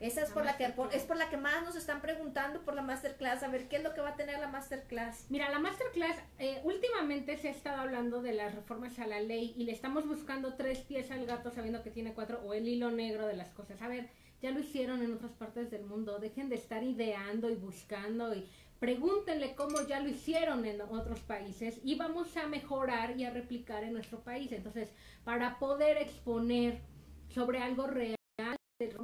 esa 0.00 0.22
es 0.22 0.30
por 0.30 0.46
la, 0.46 0.56
que 0.56 0.72
es 0.92 1.02
por 1.02 1.16
la 1.16 1.28
que 1.28 1.36
más 1.36 1.62
nos 1.62 1.76
están 1.76 2.00
preguntando 2.00 2.62
por 2.62 2.74
la 2.74 2.80
masterclass, 2.80 3.42
a 3.42 3.48
ver 3.48 3.68
qué 3.68 3.76
es 3.76 3.82
lo 3.82 3.92
que 3.92 4.00
va 4.00 4.10
a 4.10 4.16
tener 4.16 4.38
la 4.38 4.48
masterclass. 4.48 5.26
Mira, 5.28 5.50
la 5.50 5.58
masterclass 5.58 6.16
eh, 6.38 6.60
últimamente 6.64 7.36
se 7.36 7.48
ha 7.48 7.50
estado 7.50 7.82
hablando 7.82 8.22
de 8.22 8.32
las 8.32 8.54
reformas 8.54 8.98
a 8.98 9.06
la 9.06 9.20
ley 9.20 9.54
y 9.58 9.64
le 9.64 9.72
estamos 9.72 10.06
buscando 10.06 10.54
tres 10.54 10.78
pies 10.78 11.10
al 11.10 11.26
gato 11.26 11.50
sabiendo 11.50 11.82
que 11.82 11.90
tiene 11.90 12.14
cuatro 12.14 12.40
o 12.44 12.54
el 12.54 12.66
hilo 12.66 12.90
negro 12.90 13.26
de 13.26 13.36
las 13.36 13.50
cosas. 13.50 13.82
A 13.82 13.88
ver, 13.88 14.08
ya 14.40 14.50
lo 14.50 14.60
hicieron 14.60 15.02
en 15.02 15.12
otras 15.12 15.32
partes 15.32 15.70
del 15.70 15.84
mundo, 15.84 16.18
dejen 16.18 16.48
de 16.48 16.56
estar 16.56 16.82
ideando 16.82 17.50
y 17.50 17.56
buscando 17.56 18.34
y 18.34 18.48
pregúntenle 18.78 19.54
cómo 19.54 19.82
ya 19.86 20.00
lo 20.00 20.08
hicieron 20.08 20.64
en 20.64 20.80
otros 20.80 21.20
países 21.20 21.78
y 21.84 21.96
vamos 21.96 22.34
a 22.38 22.46
mejorar 22.46 23.20
y 23.20 23.24
a 23.24 23.30
replicar 23.30 23.84
en 23.84 23.92
nuestro 23.92 24.20
país. 24.20 24.50
Entonces, 24.52 24.90
para 25.24 25.58
poder 25.58 25.98
exponer 25.98 26.80
sobre 27.28 27.58
algo 27.58 27.86
real 27.86 28.19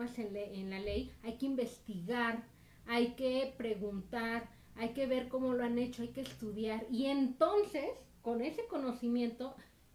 en 0.00 0.70
la 0.70 0.78
ley, 0.78 1.12
hay 1.22 1.36
que 1.38 1.46
investigar, 1.46 2.42
hay 2.86 3.14
que 3.14 3.54
preguntar, 3.56 4.48
hay 4.76 4.90
que 4.90 5.06
ver 5.06 5.28
cómo 5.28 5.54
lo 5.54 5.64
han 5.64 5.78
hecho, 5.78 6.02
hay 6.02 6.08
que 6.08 6.20
estudiar 6.20 6.86
y 6.90 7.06
entonces 7.06 7.90
con 8.22 8.42
ese 8.42 8.66
conocimiento 8.66 9.54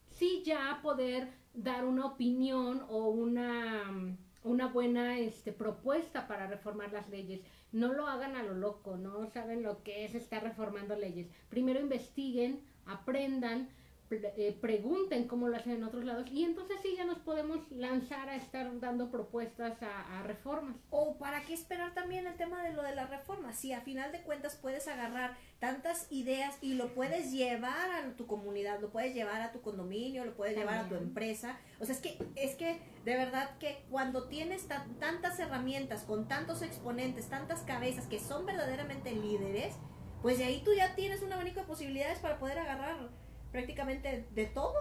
sí 0.09 0.41
ya 0.45 0.79
poder 0.81 1.29
dar 1.53 1.85
una 1.85 2.05
opinión 2.05 2.83
o 2.89 3.09
una, 3.09 4.17
una 4.43 4.67
buena 4.67 5.19
este, 5.19 5.51
propuesta 5.51 6.27
para 6.27 6.47
reformar 6.47 6.91
las 6.91 7.09
leyes. 7.09 7.41
No 7.71 7.93
lo 7.93 8.07
hagan 8.07 8.35
a 8.35 8.43
lo 8.43 8.53
loco, 8.53 8.97
no 8.97 9.27
saben 9.27 9.63
lo 9.63 9.83
que 9.83 10.05
es 10.05 10.15
estar 10.15 10.43
reformando 10.43 10.95
leyes. 10.95 11.27
Primero 11.49 11.79
investiguen, 11.79 12.61
aprendan, 12.85 13.69
eh, 14.13 14.57
pregunten 14.59 15.27
cómo 15.27 15.47
lo 15.47 15.55
hacen 15.55 15.73
en 15.73 15.83
otros 15.83 16.03
lados 16.03 16.29
y 16.31 16.43
entonces 16.43 16.77
sí 16.81 16.95
ya 16.97 17.05
nos 17.05 17.19
podemos 17.19 17.59
lanzar 17.71 18.29
a 18.29 18.35
estar 18.35 18.79
dando 18.79 19.09
propuestas 19.09 19.81
a, 19.81 20.23
reformas. 20.23 20.75
O 20.89 21.17
para 21.17 21.41
qué 21.43 21.53
esperar 21.53 21.93
también 21.93 22.27
el 22.27 22.35
tema 22.35 22.63
de 22.63 22.73
lo 22.73 22.83
de 22.83 22.95
la 22.95 23.07
reforma, 23.07 23.53
si 23.53 23.73
a 23.73 23.81
final 23.81 24.11
de 24.11 24.21
cuentas 24.21 24.55
puedes 24.55 24.87
agarrar 24.87 25.37
tantas 25.59 26.11
ideas 26.11 26.57
y 26.61 26.73
lo 26.73 26.93
puedes 26.93 27.31
llevar 27.31 27.91
a 27.91 28.15
tu 28.15 28.27
comunidad, 28.27 28.79
lo 28.81 28.91
puedes 28.91 29.13
llevar 29.13 29.41
a 29.41 29.51
tu 29.51 29.61
condominio, 29.61 30.25
lo 30.25 30.35
puedes 30.35 30.55
llevar 30.57 30.85
a 30.85 30.89
tu 30.89 30.95
empresa, 30.95 31.57
o 31.79 31.85
sea, 31.85 31.95
es 31.95 32.01
que 32.01 32.17
es 32.35 32.55
que 32.55 32.79
de 33.05 33.15
verdad 33.15 33.57
que 33.57 33.83
cuando 33.89 34.27
tienes 34.27 34.67
tantas 34.99 35.39
herramientas 35.39 36.03
con 36.03 36.27
tantos 36.27 36.61
exponentes, 36.61 37.29
tantas 37.29 37.61
cabezas 37.61 38.07
que 38.07 38.19
son 38.19 38.45
verdaderamente 38.45 39.11
líderes, 39.11 39.75
pues 40.21 40.37
de 40.37 40.43
ahí 40.43 40.61
tú 40.63 40.73
ya 40.73 40.95
tienes 40.95 41.21
un 41.23 41.33
abanico 41.33 41.61
de 41.61 41.65
posibilidades 41.65 42.19
para 42.19 42.37
poder 42.37 42.59
agarrar 42.59 43.09
prácticamente 43.51 44.27
de 44.31 44.45
todo 44.47 44.75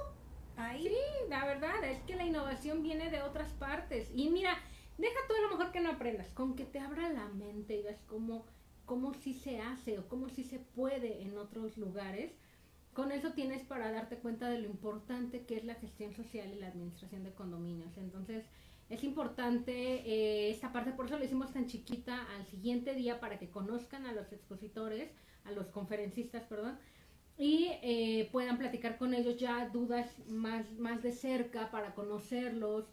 ahí. 0.56 0.84
Sí, 0.84 1.28
la 1.28 1.44
verdad 1.44 1.84
es 1.84 2.00
que 2.02 2.16
la 2.16 2.24
innovación 2.24 2.82
viene 2.82 3.10
de 3.10 3.22
otras 3.22 3.52
partes. 3.52 4.10
Y 4.14 4.30
mira, 4.30 4.56
deja 4.98 5.18
todo 5.28 5.40
lo 5.42 5.50
mejor 5.50 5.72
que 5.72 5.80
no 5.80 5.90
aprendas, 5.90 6.28
con 6.28 6.54
que 6.54 6.64
te 6.64 6.78
abra 6.78 7.10
la 7.10 7.28
mente 7.28 7.76
y 7.76 7.82
veas 7.82 8.00
cómo, 8.06 8.44
cómo 8.86 9.14
sí 9.14 9.34
se 9.34 9.60
hace 9.60 9.98
o 9.98 10.08
cómo 10.08 10.28
sí 10.28 10.44
se 10.44 10.58
puede 10.58 11.22
en 11.22 11.36
otros 11.38 11.76
lugares. 11.76 12.32
Con 12.92 13.12
eso 13.12 13.32
tienes 13.32 13.62
para 13.62 13.92
darte 13.92 14.16
cuenta 14.16 14.48
de 14.48 14.58
lo 14.58 14.66
importante 14.66 15.46
que 15.46 15.56
es 15.56 15.64
la 15.64 15.76
gestión 15.76 16.12
social 16.12 16.52
y 16.52 16.58
la 16.58 16.68
administración 16.68 17.22
de 17.22 17.32
condominios. 17.32 17.96
Entonces, 17.96 18.44
es 18.88 19.04
importante 19.04 19.72
eh, 19.72 20.50
esta 20.50 20.72
parte, 20.72 20.90
por 20.90 21.06
eso 21.06 21.16
lo 21.16 21.24
hicimos 21.24 21.52
tan 21.52 21.66
chiquita 21.66 22.26
al 22.36 22.44
siguiente 22.46 22.94
día 22.94 23.20
para 23.20 23.38
que 23.38 23.48
conozcan 23.48 24.04
a 24.06 24.12
los 24.12 24.32
expositores, 24.32 25.12
a 25.44 25.52
los 25.52 25.68
conferencistas, 25.68 26.42
perdón, 26.44 26.76
y 27.40 27.70
eh, 27.80 28.28
puedan 28.32 28.58
platicar 28.58 28.98
con 28.98 29.14
ellos 29.14 29.38
ya 29.38 29.66
dudas 29.70 30.06
más, 30.28 30.70
más 30.72 31.02
de 31.02 31.10
cerca 31.10 31.70
para 31.70 31.94
conocerlos, 31.94 32.84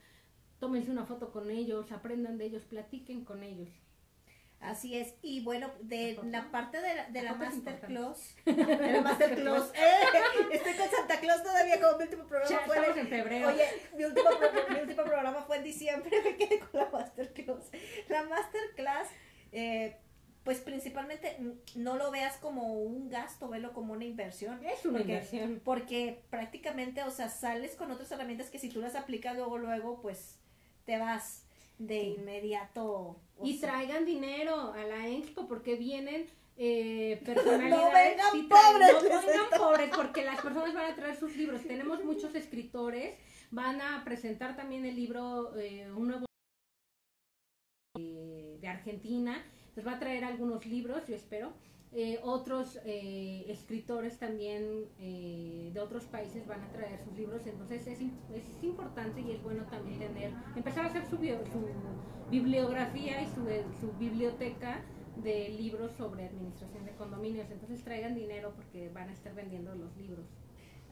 tómense 0.57 0.89
una 0.89 1.05
foto 1.05 1.33
con 1.33 1.51
ellos, 1.51 1.91
aprendan 1.91 2.37
de 2.37 2.45
ellos, 2.45 2.63
platiquen 2.63 3.25
con 3.25 3.43
ellos. 3.43 3.67
Así 4.61 4.97
es, 4.97 5.15
y 5.21 5.43
bueno, 5.43 5.69
de 5.81 6.17
la 6.23 6.49
parte 6.49 6.79
de 6.79 6.95
la, 6.95 7.09
de 7.09 7.23
la 7.23 7.33
Masterclass, 7.33 8.37
de 8.45 8.91
la 8.93 9.01
Masterclass, 9.01 9.71
eh, 9.75 10.47
estoy 10.53 10.73
con 10.75 10.89
Santa 10.91 11.19
Claus 11.19 11.43
todavía, 11.43 11.81
como 11.81 11.97
mi 11.97 12.03
último 12.05 12.25
programa 12.25 12.59
fue 12.65 12.99
en 13.01 13.07
febrero. 13.09 13.49
Oye, 13.49 13.65
mi 13.97 14.05
último, 14.05 14.29
mi 14.69 14.79
último 14.79 15.03
programa 15.03 15.41
fue 15.41 15.57
en 15.57 15.63
diciembre, 15.65 16.09
me 16.23 16.37
quedé 16.37 16.59
con 16.59 16.69
la 16.79 16.89
Masterclass. 16.89 17.69
La 18.07 18.23
Masterclass, 18.23 19.09
eh, 19.51 19.97
pues 20.47 20.61
principalmente 20.61 21.35
no 21.75 21.97
lo 21.97 22.09
veas 22.09 22.37
como 22.37 22.81
un 22.81 23.09
gasto, 23.09 23.49
velo 23.49 23.73
como 23.73 23.91
una 23.91 24.05
inversión. 24.05 24.63
Es 24.63 24.85
una 24.85 25.01
inversión. 25.01 25.59
Porque 25.61 26.23
prácticamente, 26.29 27.03
o 27.03 27.11
sea, 27.11 27.27
sales 27.27 27.75
con 27.75 27.91
otras 27.91 28.09
herramientas 28.13 28.49
que 28.49 28.57
si 28.57 28.69
tú 28.69 28.79
las 28.79 28.95
aplicas 28.95 29.35
luego, 29.35 29.57
luego, 29.57 30.01
pues 30.01 30.39
te 30.85 30.97
vas 30.99 31.43
de 31.79 32.01
inmediato. 32.01 33.19
Y 33.43 33.59
traigan 33.59 34.05
dinero 34.05 34.71
a 34.71 34.85
la 34.85 35.09
expo 35.09 35.49
porque 35.49 35.75
vienen 35.75 36.27
eh, 36.55 37.21
personalidades. 37.25 37.69
no 37.69 37.91
vengan 37.91 38.47
pobres. 38.47 39.03
No 39.03 39.21
vengan 39.27 39.59
pobres 39.59 39.89
porque 39.93 40.23
las 40.23 40.39
personas 40.39 40.73
van 40.73 40.93
a 40.93 40.95
traer 40.95 41.17
sus 41.17 41.35
libros. 41.35 41.61
Tenemos 41.63 42.05
muchos 42.05 42.33
escritores. 42.35 43.17
Van 43.51 43.81
a 43.81 44.01
presentar 44.05 44.55
también 44.55 44.85
el 44.85 44.95
libro, 44.95 45.57
eh, 45.57 45.91
un 45.93 46.07
nuevo 46.07 46.25
eh, 47.99 48.59
de 48.61 48.67
Argentina 48.69 49.43
nos 49.77 49.85
va 49.85 49.93
a 49.93 49.99
traer 49.99 50.25
algunos 50.25 50.65
libros, 50.65 51.05
yo 51.07 51.15
espero. 51.15 51.53
Eh, 51.93 52.19
otros 52.23 52.79
eh, 52.83 53.45
escritores 53.47 54.17
también 54.17 54.85
eh, 54.99 55.69
de 55.71 55.79
otros 55.79 56.03
países 56.05 56.45
van 56.47 56.61
a 56.61 56.71
traer 56.71 56.99
sus 56.99 57.15
libros, 57.15 57.45
entonces 57.47 57.87
es, 57.87 57.99
es 58.01 58.63
importante 58.63 59.21
y 59.21 59.31
es 59.31 59.41
bueno 59.41 59.63
también 59.65 59.99
tener, 59.99 60.33
empezar 60.55 60.83
a 60.83 60.89
hacer 60.89 61.05
su, 61.05 61.17
bibliografía 62.29 63.21
y 63.21 63.27
su, 63.27 63.45
su, 63.79 63.93
biblioteca 63.97 64.83
de 65.23 65.49
libros 65.49 65.93
sobre 65.93 66.25
administración 66.25 66.83
de 66.83 66.91
condominios, 66.95 67.49
entonces 67.49 67.81
traigan 67.83 68.15
dinero 68.15 68.51
porque 68.55 68.89
van 68.89 69.09
a 69.09 69.13
estar 69.13 69.33
vendiendo 69.33 69.73
los 69.75 69.95
libros. 69.95 70.25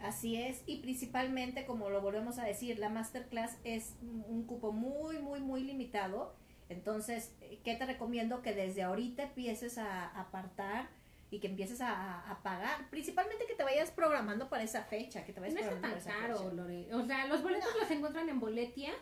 Así 0.01 0.37
es, 0.37 0.63
y 0.65 0.77
principalmente, 0.77 1.65
como 1.65 1.89
lo 1.89 2.01
volvemos 2.01 2.37
a 2.37 2.45
decir, 2.45 2.79
la 2.79 2.89
masterclass 2.89 3.57
es 3.63 3.95
un 4.01 4.45
cupo 4.45 4.71
muy, 4.71 5.19
muy, 5.19 5.41
muy 5.41 5.63
limitado 5.63 6.33
entonces, 6.69 7.33
¿qué 7.63 7.75
te 7.75 7.85
recomiendo? 7.85 8.41
Que 8.41 8.53
desde 8.53 8.83
ahorita 8.83 9.23
empieces 9.23 9.77
a 9.77 10.07
apartar 10.19 10.89
y 11.31 11.39
que 11.39 11.47
empieces 11.47 11.81
a, 11.81 12.39
pagar. 12.43 12.89
Principalmente 12.89 13.45
que 13.45 13.55
te 13.55 13.63
vayas 13.63 13.91
programando 13.91 14.49
para 14.49 14.63
esa 14.63 14.83
fecha, 14.83 15.25
que 15.25 15.33
te 15.33 15.39
vayas 15.39 15.55
no 15.55 15.61
programando 15.61 15.97
tan 15.97 16.21
caro, 16.21 16.51
Lore. 16.53 16.93
O 16.93 17.05
sea, 17.05 17.27
los 17.27 17.41
boletos 17.41 17.69
los 17.79 17.89
encuentran 17.91 18.29
en 18.29 18.39
Boletia. 18.39 18.93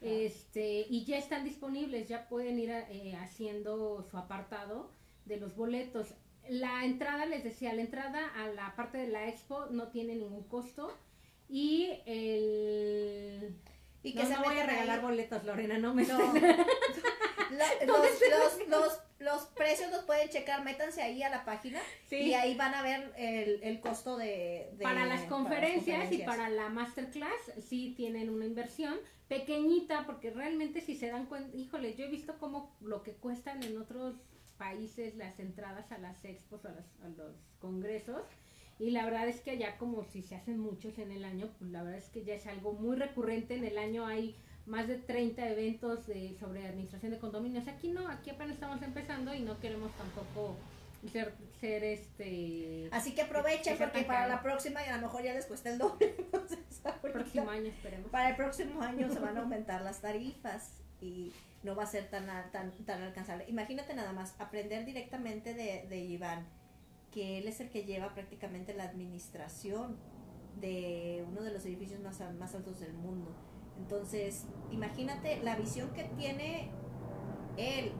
Este, 0.00 0.86
y 0.90 1.04
ya 1.06 1.16
están 1.16 1.44
disponibles, 1.44 2.06
ya 2.06 2.28
pueden 2.28 2.58
ir 2.58 2.70
eh, 2.70 3.16
haciendo 3.16 4.02
su 4.02 4.18
apartado 4.18 4.90
de 5.24 5.38
los 5.38 5.56
boletos. 5.56 6.14
La 6.46 6.84
entrada, 6.84 7.24
les 7.24 7.42
decía, 7.42 7.72
la 7.72 7.80
entrada 7.80 8.28
a 8.36 8.48
la 8.48 8.76
parte 8.76 8.98
de 8.98 9.08
la 9.08 9.28
expo 9.28 9.66
no 9.70 9.88
tiene 9.88 10.14
ningún 10.14 10.44
costo 10.44 10.94
y 11.48 11.88
el 12.04 13.53
y 14.04 14.12
que 14.12 14.22
no, 14.22 14.28
se 14.28 14.36
voy 14.36 14.58
a 14.58 14.66
regalar 14.66 15.00
boletos, 15.00 15.42
Lorena, 15.44 15.78
no 15.78 15.94
me 15.94 16.04
no. 16.04 16.18
los, 17.50 19.00
los, 19.18 19.46
precios 19.46 19.90
los 19.90 20.04
pueden 20.04 20.28
checar, 20.28 20.62
métanse 20.62 21.02
ahí 21.02 21.22
a 21.22 21.30
la 21.30 21.44
página 21.46 21.80
y 22.10 22.34
ahí 22.34 22.54
van 22.54 22.74
a 22.74 22.82
ver 22.82 23.12
el, 23.16 23.62
el 23.62 23.80
costo 23.80 24.18
de, 24.18 24.76
para, 24.82 25.06
las 25.06 25.22
conferencias 25.22 26.12
y 26.12 26.18
para 26.18 26.50
la 26.50 26.68
masterclass 26.68 27.52
sí 27.66 27.94
tienen 27.96 28.28
una 28.28 28.44
inversión 28.44 28.94
pequeñita 29.26 30.04
porque 30.04 30.30
realmente 30.30 30.82
si 30.82 30.96
se 30.96 31.08
dan 31.08 31.24
cuenta, 31.24 31.56
híjole, 31.56 31.94
yo 31.94 32.04
he 32.04 32.08
visto 32.08 32.38
como 32.38 32.76
lo 32.82 33.02
que 33.02 33.14
cuestan 33.14 33.62
en 33.62 33.78
otros 33.78 34.16
países 34.58 35.16
las 35.16 35.40
entradas 35.40 35.90
a 35.92 35.98
las 35.98 36.22
expos 36.26 36.62
o 36.66 36.68
a 36.68 37.08
los 37.08 37.34
congresos 37.58 38.22
y 38.78 38.90
la 38.90 39.04
verdad 39.04 39.28
es 39.28 39.40
que 39.40 39.52
allá 39.52 39.76
como 39.78 40.04
si 40.04 40.22
se 40.22 40.34
hacen 40.34 40.58
muchos 40.58 40.98
en 40.98 41.12
el 41.12 41.24
año, 41.24 41.48
pues 41.58 41.70
la 41.70 41.82
verdad 41.82 41.98
es 41.98 42.08
que 42.08 42.24
ya 42.24 42.34
es 42.34 42.46
algo 42.46 42.72
muy 42.72 42.96
recurrente. 42.96 43.54
En 43.54 43.64
el 43.64 43.78
año 43.78 44.06
hay 44.06 44.36
más 44.66 44.88
de 44.88 44.96
30 44.96 45.48
eventos 45.50 46.06
de, 46.06 46.36
sobre 46.40 46.66
administración 46.66 47.12
de 47.12 47.18
condominios. 47.18 47.68
Aquí 47.68 47.88
no, 47.88 48.08
aquí 48.08 48.30
apenas 48.30 48.54
estamos 48.54 48.82
empezando 48.82 49.32
y 49.32 49.40
no 49.40 49.60
queremos 49.60 49.92
tampoco 49.92 50.56
ser, 51.12 51.34
ser 51.60 51.84
este... 51.84 52.88
Así 52.90 53.14
que 53.14 53.22
aprovechen 53.22 53.78
porque 53.78 54.02
para 54.02 54.26
la 54.26 54.42
próxima 54.42 54.84
y 54.84 54.88
a 54.88 54.96
lo 54.96 55.02
mejor 55.02 55.22
ya 55.22 55.34
les 55.34 55.46
cuesta 55.46 55.70
el 55.70 55.78
doble. 55.78 56.16
el 57.04 57.12
próximo 57.12 57.50
año 57.50 57.68
esperemos. 57.68 58.10
Para 58.10 58.30
el 58.30 58.36
próximo 58.36 58.82
año 58.82 59.08
se 59.12 59.20
van 59.20 59.36
a 59.36 59.42
aumentar 59.42 59.82
las 59.82 60.00
tarifas 60.00 60.82
y 61.00 61.32
no 61.62 61.76
va 61.76 61.84
a 61.84 61.86
ser 61.86 62.10
tan, 62.10 62.26
tan, 62.50 62.72
tan 62.84 63.02
alcanzable. 63.02 63.44
Imagínate 63.48 63.94
nada 63.94 64.12
más, 64.12 64.34
aprender 64.40 64.84
directamente 64.84 65.54
de, 65.54 65.86
de 65.88 65.98
Iván 65.98 66.44
que 67.14 67.38
él 67.38 67.46
es 67.46 67.60
el 67.60 67.70
que 67.70 67.84
lleva 67.84 68.12
prácticamente 68.12 68.74
la 68.74 68.82
administración 68.82 69.96
de 70.60 71.24
uno 71.28 71.42
de 71.42 71.52
los 71.52 71.64
edificios 71.64 72.00
más, 72.00 72.20
más 72.40 72.56
altos 72.56 72.80
del 72.80 72.92
mundo. 72.92 73.30
Entonces, 73.78 74.46
imagínate 74.72 75.40
la 75.44 75.54
visión 75.54 75.90
que 75.94 76.02
tiene 76.18 76.70
él 77.56 77.92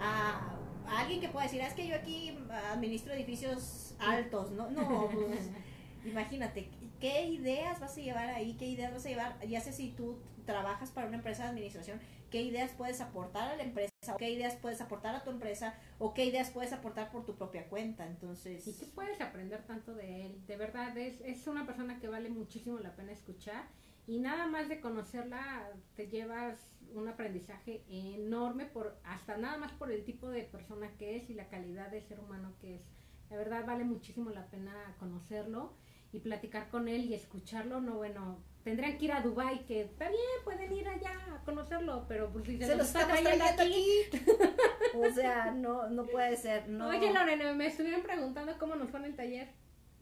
a, 0.00 0.56
alguien 0.86 1.20
que 1.20 1.28
pueda 1.28 1.46
decir, 1.46 1.62
ah, 1.62 1.66
es 1.66 1.74
que 1.74 1.88
yo 1.88 1.96
aquí 1.96 2.38
administro 2.70 3.12
edificios 3.12 3.96
altos, 3.98 4.52
¿no? 4.52 4.70
No, 4.70 5.08
pues, 5.08 5.50
imagínate, 6.04 6.70
¿qué 7.00 7.26
ideas 7.26 7.80
vas 7.80 7.98
a 7.98 8.00
llevar 8.00 8.28
ahí? 8.28 8.54
¿Qué 8.56 8.66
ideas 8.66 8.92
vas 8.92 9.04
a 9.06 9.08
llevar? 9.08 9.46
Ya 9.48 9.60
sé 9.60 9.72
si 9.72 9.90
tú 9.90 10.20
trabajas 10.46 10.92
para 10.92 11.08
una 11.08 11.16
empresa 11.16 11.42
de 11.42 11.48
administración, 11.48 11.98
¿qué 12.34 12.42
ideas 12.42 12.72
puedes 12.72 13.00
aportar 13.00 13.48
a 13.48 13.56
la 13.56 13.62
empresa? 13.62 13.92
qué 14.18 14.28
ideas 14.28 14.56
puedes 14.56 14.80
aportar 14.80 15.14
a 15.14 15.22
tu 15.22 15.30
empresa 15.30 15.72
o 16.00 16.14
qué 16.14 16.24
ideas 16.24 16.50
puedes 16.50 16.72
aportar 16.72 17.12
por 17.12 17.24
tu 17.24 17.36
propia 17.36 17.68
cuenta. 17.68 18.04
Entonces, 18.08 18.66
y 18.66 18.72
qué 18.72 18.86
puedes 18.86 19.20
aprender 19.20 19.62
tanto 19.62 19.94
de 19.94 20.26
él. 20.26 20.44
De 20.48 20.56
verdad, 20.56 20.98
es, 20.98 21.20
es 21.20 21.46
una 21.46 21.64
persona 21.64 22.00
que 22.00 22.08
vale 22.08 22.30
muchísimo 22.30 22.80
la 22.80 22.96
pena 22.96 23.12
escuchar 23.12 23.68
y 24.08 24.18
nada 24.18 24.48
más 24.48 24.68
de 24.68 24.80
conocerla 24.80 25.70
te 25.94 26.08
llevas 26.08 26.58
un 26.92 27.06
aprendizaje 27.06 27.84
enorme 27.88 28.66
por 28.66 28.98
hasta 29.04 29.36
nada 29.36 29.56
más 29.56 29.70
por 29.70 29.92
el 29.92 30.04
tipo 30.04 30.28
de 30.28 30.42
persona 30.42 30.90
que 30.98 31.16
es 31.16 31.30
y 31.30 31.34
la 31.34 31.48
calidad 31.48 31.88
de 31.92 32.02
ser 32.02 32.18
humano 32.18 32.52
que 32.60 32.74
es. 32.74 32.82
De 33.30 33.36
verdad 33.36 33.64
vale 33.64 33.84
muchísimo 33.84 34.30
la 34.30 34.46
pena 34.48 34.96
conocerlo 34.98 35.72
y 36.14 36.20
platicar 36.20 36.68
con 36.68 36.86
él 36.88 37.04
y 37.04 37.14
escucharlo. 37.14 37.80
No, 37.80 37.94
bueno, 37.96 38.38
tendrían 38.62 38.96
que 38.96 39.06
ir 39.06 39.12
a 39.12 39.20
Dubai 39.20 39.66
que 39.66 39.86
también 39.98 40.22
pueden 40.44 40.72
ir 40.72 40.86
allá 40.88 41.10
a 41.34 41.44
conocerlo, 41.44 42.04
pero 42.08 42.30
pues 42.32 42.44
si 42.46 42.56
se, 42.58 42.66
se 42.66 42.76
los 42.76 42.86
está 42.86 43.06
trayendo 43.06 43.44
aquí, 43.44 43.84
O 44.96 45.10
sea, 45.12 45.50
no, 45.50 45.90
no 45.90 46.06
puede 46.06 46.36
ser. 46.36 46.68
No. 46.68 46.88
Oye, 46.88 47.12
Lorena, 47.12 47.52
me 47.54 47.66
estuvieron 47.66 48.02
preguntando 48.02 48.56
cómo 48.58 48.76
nos 48.76 48.90
fue 48.90 49.00
en 49.00 49.06
el 49.06 49.16
taller. 49.16 49.48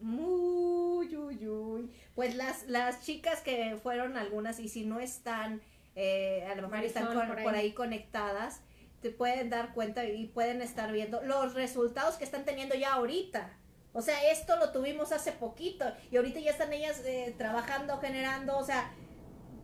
Muy, 0.00 1.16
uy, 1.16 1.46
uy. 1.48 1.90
Pues 2.14 2.34
las, 2.34 2.64
las 2.68 3.02
chicas 3.02 3.40
que 3.40 3.76
fueron 3.82 4.16
algunas, 4.16 4.58
y 4.60 4.68
si 4.68 4.84
no 4.84 5.00
están, 5.00 5.62
eh, 5.94 6.44
a 6.50 6.54
lo 6.54 6.62
mejor 6.68 6.84
están 6.84 7.04
Marisol, 7.04 7.20
con- 7.22 7.28
por 7.28 7.38
ahí. 7.38 7.44
por 7.44 7.54
ahí 7.54 7.72
conectadas, 7.72 8.60
te 9.00 9.10
pueden 9.10 9.48
dar 9.48 9.72
cuenta 9.72 10.04
y 10.04 10.26
pueden 10.26 10.60
estar 10.60 10.92
viendo 10.92 11.22
los 11.22 11.54
resultados 11.54 12.16
que 12.16 12.24
están 12.24 12.44
teniendo 12.44 12.74
ya 12.74 12.94
ahorita. 12.94 13.56
O 13.94 14.00
sea, 14.00 14.30
esto 14.30 14.56
lo 14.56 14.70
tuvimos 14.72 15.12
hace 15.12 15.32
poquito 15.32 15.84
y 16.10 16.16
ahorita 16.16 16.40
ya 16.40 16.50
están 16.50 16.72
ellas 16.72 17.02
eh, 17.04 17.34
trabajando, 17.36 17.98
generando, 17.98 18.56
o 18.56 18.64
sea, 18.64 18.90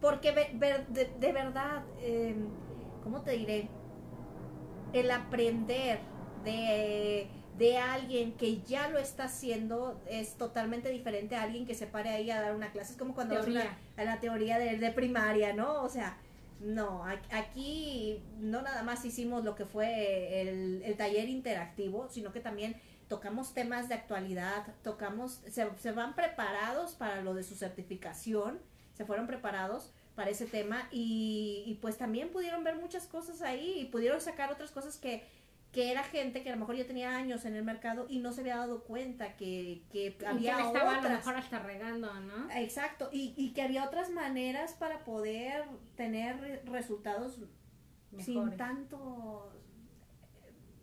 porque 0.00 0.32
ve- 0.32 0.50
ver- 0.54 0.86
de, 0.88 1.06
de 1.18 1.32
verdad, 1.32 1.82
eh, 2.00 2.34
¿cómo 3.02 3.22
te 3.22 3.32
diré? 3.32 3.68
El 4.92 5.10
aprender 5.10 5.98
de, 6.44 7.28
de 7.58 7.78
alguien 7.78 8.32
que 8.32 8.60
ya 8.62 8.88
lo 8.88 8.98
está 8.98 9.24
haciendo 9.24 10.00
es 10.08 10.34
totalmente 10.34 10.88
diferente 10.90 11.34
a 11.36 11.42
alguien 11.42 11.66
que 11.66 11.74
se 11.74 11.86
pare 11.86 12.10
ahí 12.10 12.30
a 12.30 12.40
dar 12.40 12.54
una 12.54 12.70
clase. 12.70 12.92
Es 12.92 12.98
como 12.98 13.14
cuando 13.14 13.34
a 13.34 13.40
Teoría. 13.40 13.60
una- 13.62 13.78
a 14.02 14.04
la 14.04 14.20
teoría 14.20 14.58
de, 14.58 14.78
de 14.78 14.90
primaria, 14.92 15.52
¿no? 15.52 15.82
O 15.82 15.88
sea, 15.88 16.16
no, 16.60 17.04
aquí 17.30 18.22
no 18.38 18.62
nada 18.62 18.82
más 18.82 19.04
hicimos 19.04 19.44
lo 19.44 19.54
que 19.54 19.64
fue 19.64 20.40
el, 20.42 20.82
el 20.84 20.96
taller 20.96 21.28
interactivo, 21.28 22.08
sino 22.10 22.32
que 22.32 22.40
también 22.40 22.76
tocamos 23.08 23.54
temas 23.54 23.88
de 23.88 23.94
actualidad, 23.94 24.66
tocamos, 24.82 25.40
se, 25.48 25.68
se 25.78 25.92
van 25.92 26.14
preparados 26.14 26.92
para 26.94 27.22
lo 27.22 27.34
de 27.34 27.42
su 27.42 27.54
certificación, 27.54 28.60
se 28.94 29.04
fueron 29.04 29.26
preparados 29.26 29.92
para 30.14 30.30
ese 30.30 30.46
tema 30.46 30.88
y, 30.90 31.62
y 31.66 31.74
pues 31.76 31.96
también 31.96 32.30
pudieron 32.30 32.64
ver 32.64 32.76
muchas 32.76 33.06
cosas 33.06 33.40
ahí 33.42 33.80
y 33.80 33.84
pudieron 33.86 34.20
sacar 34.20 34.50
otras 34.52 34.70
cosas 34.72 34.96
que, 34.98 35.24
que 35.72 35.90
era 35.92 36.02
gente 36.02 36.42
que 36.42 36.48
a 36.50 36.54
lo 36.54 36.58
mejor 36.60 36.74
ya 36.76 36.86
tenía 36.86 37.14
años 37.16 37.44
en 37.44 37.54
el 37.54 37.62
mercado 37.62 38.06
y 38.08 38.18
no 38.18 38.32
se 38.32 38.40
había 38.40 38.56
dado 38.56 38.82
cuenta 38.84 39.36
que, 39.36 39.84
que 39.92 40.06
Y 40.06 40.12
que 40.12 40.26
había 40.26 40.56
le 40.56 40.62
estaba 40.66 40.90
a 40.90 40.92
lo 40.94 40.98
otras. 41.00 41.18
mejor 41.18 41.36
hasta 41.36 41.58
regando, 41.60 42.12
¿no? 42.20 42.50
Exacto, 42.50 43.08
y, 43.12 43.32
y 43.36 43.52
que 43.52 43.62
había 43.62 43.84
otras 43.84 44.10
maneras 44.10 44.72
para 44.72 45.04
poder 45.04 45.64
tener 45.96 46.40
re- 46.40 46.62
resultados 46.64 47.38
sin 48.18 48.56
tanto 48.56 49.52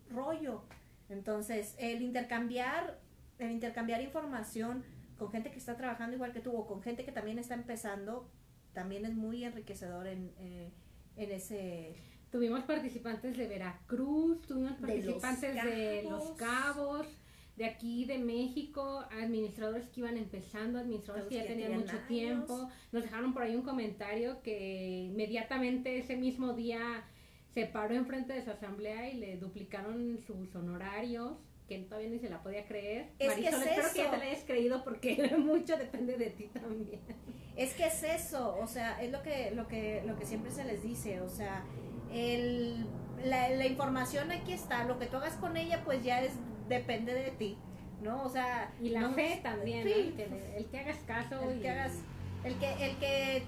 rollo. 0.09 0.63
Entonces, 1.09 1.75
el 1.77 2.01
intercambiar, 2.01 2.99
el 3.37 3.51
intercambiar 3.51 4.01
información 4.01 4.83
con 5.17 5.31
gente 5.31 5.51
que 5.51 5.59
está 5.59 5.77
trabajando 5.77 6.15
igual 6.15 6.33
que 6.33 6.41
tú 6.41 6.55
o 6.55 6.65
con 6.65 6.81
gente 6.81 7.05
que 7.05 7.11
también 7.11 7.39
está 7.39 7.53
empezando, 7.53 8.29
también 8.73 9.05
es 9.05 9.13
muy 9.13 9.43
enriquecedor 9.43 10.07
en, 10.07 10.33
eh, 10.37 10.71
en 11.15 11.31
ese... 11.31 11.95
Tuvimos 12.31 12.63
participantes 12.63 13.37
de 13.37 13.47
Veracruz, 13.47 14.41
tuvimos 14.41 14.81
De 14.81 15.01
Los 15.01 15.21
participantes 15.21 15.63
de 15.63 16.03
Los 16.09 16.31
Cabos. 16.31 17.07
De 17.55 17.63
aquí 17.63 18.03
de 18.03 18.17
México, 18.17 19.05
administradores 19.11 19.87
que 19.87 20.01
iban 20.01 20.17
empezando, 20.17 20.77
administradores 20.77 21.29
que 21.29 21.35
ya 21.35 21.43
tenían 21.43 21.69
tenían 21.69 21.79
mucho 21.79 21.95
años. 21.95 22.07
tiempo. 22.09 22.69
Nos 22.91 23.03
dejaron 23.03 23.33
por 23.33 23.43
ahí 23.43 23.55
un 23.55 23.61
comentario 23.61 24.41
que 24.41 25.05
inmediatamente 25.09 25.97
ese 25.97 26.17
mismo 26.17 26.51
día 26.51 27.05
se 27.55 27.65
paró 27.65 27.95
enfrente 27.95 28.33
de 28.33 28.43
su 28.43 28.51
asamblea 28.51 29.09
y 29.09 29.15
le 29.15 29.37
duplicaron 29.37 30.19
sus 30.27 30.53
honorarios, 30.55 31.31
que 31.67 31.79
todavía 31.79 32.09
ni 32.09 32.19
se 32.19 32.29
la 32.29 32.43
podía 32.43 32.65
creer. 32.67 33.09
Es 33.17 33.33
que 33.33 33.41
Marisol, 33.49 33.61
es 33.63 33.67
espero 33.69 33.87
que 33.93 33.97
ya 34.03 34.11
te 34.11 34.17
la 34.17 34.23
hayas 34.25 34.43
creído 34.43 34.83
porque 34.83 35.35
mucho 35.39 35.77
depende 35.77 36.17
de 36.17 36.29
ti 36.29 36.43
también. 36.53 36.99
Es 37.55 37.73
que 37.73 37.87
es 37.87 38.03
eso, 38.03 38.55
o 38.61 38.67
sea, 38.67 39.01
es 39.01 39.11
lo 39.11 39.23
que, 39.23 39.49
lo 39.51 39.67
que, 39.67 40.03
lo 40.05 40.15
que 40.15 40.25
siempre 40.25 40.51
se 40.51 40.63
les 40.65 40.83
dice, 40.83 41.21
o 41.21 41.29
sea, 41.29 41.63
el, 42.13 42.85
la, 43.23 43.49
la 43.49 43.65
información 43.65 44.31
aquí 44.31 44.51
está, 44.53 44.83
lo 44.83 44.99
que 44.99 45.05
tú 45.07 45.17
hagas 45.17 45.35
con 45.37 45.57
ella 45.57 45.81
pues 45.85 46.03
ya 46.03 46.21
es, 46.21 46.33
depende 46.67 47.13
de 47.13 47.31
ti, 47.31 47.57
¿no? 48.01 48.23
O 48.23 48.29
sea, 48.29 48.73
Y 48.81 48.89
la 48.89 48.99
no- 49.01 49.13
fe 49.13 49.39
también, 49.41 49.87
¿no? 49.87 49.93
El, 49.95 50.13
que, 50.13 50.57
el 50.57 50.65
que 50.67 50.79
hagas 50.79 50.97
caso 51.07 51.49
el 51.49 51.57
y 51.57 51.61
que 51.61 51.69
hagas, 51.69 51.93
el 52.43 52.55
que, 52.59 52.73
el 52.89 52.97
que, 52.97 53.43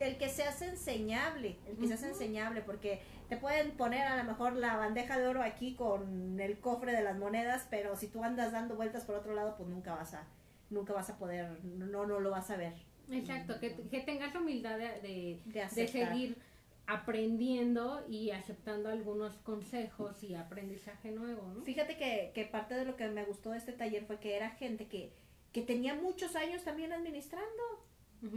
el 0.00 0.16
que 0.18 0.28
se 0.28 0.42
hace 0.44 0.66
enseñable, 0.70 1.58
el 1.68 1.76
que 1.76 1.86
se 1.86 1.94
hace 1.94 2.06
Ujú. 2.06 2.14
enseñable, 2.14 2.62
porque 2.62 3.00
te 3.28 3.36
pueden 3.36 3.72
poner 3.72 4.06
a 4.06 4.16
lo 4.16 4.24
mejor 4.24 4.54
la 4.54 4.76
bandeja 4.76 5.18
de 5.18 5.26
oro 5.26 5.42
aquí 5.42 5.74
con 5.74 6.38
el 6.40 6.58
cofre 6.60 6.92
de 6.92 7.02
las 7.02 7.16
monedas, 7.16 7.66
pero 7.70 7.96
si 7.96 8.08
tú 8.08 8.22
andas 8.22 8.52
dando 8.52 8.76
vueltas 8.76 9.04
por 9.04 9.16
otro 9.16 9.34
lado, 9.34 9.56
pues 9.56 9.68
nunca 9.68 9.94
vas 9.94 10.14
a, 10.14 10.26
nunca 10.70 10.92
vas 10.92 11.10
a 11.10 11.18
poder, 11.18 11.64
no, 11.64 12.06
no 12.06 12.20
lo 12.20 12.30
vas 12.30 12.50
a 12.50 12.56
ver. 12.56 12.74
Exacto, 13.10 13.58
que, 13.60 13.74
que 13.74 14.00
tengas 14.00 14.34
humildad 14.34 14.78
de, 14.78 15.40
de, 15.46 15.68
De 15.74 15.88
seguir 15.88 16.38
aprendiendo 16.86 18.04
y 18.08 18.30
aceptando 18.30 18.90
algunos 18.90 19.36
consejos 19.38 20.22
y 20.22 20.34
aprendizaje 20.34 21.10
nuevo, 21.10 21.50
¿no? 21.54 21.62
Fíjate 21.62 21.96
que, 21.96 22.32
que 22.34 22.44
parte 22.44 22.74
de 22.74 22.84
lo 22.84 22.96
que 22.96 23.08
me 23.08 23.24
gustó 23.24 23.50
de 23.50 23.58
este 23.58 23.72
taller 23.72 24.04
fue 24.04 24.18
que 24.18 24.36
era 24.36 24.50
gente 24.50 24.86
que, 24.86 25.12
que 25.52 25.62
tenía 25.62 25.94
muchos 25.94 26.36
años 26.36 26.62
también 26.62 26.92
administrando 26.92 27.62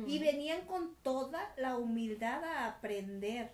y 0.06 0.20
venían 0.20 0.66
con 0.66 0.96
toda 1.02 1.54
la 1.58 1.78
humildad 1.78 2.44
a 2.44 2.68
aprender. 2.68 3.52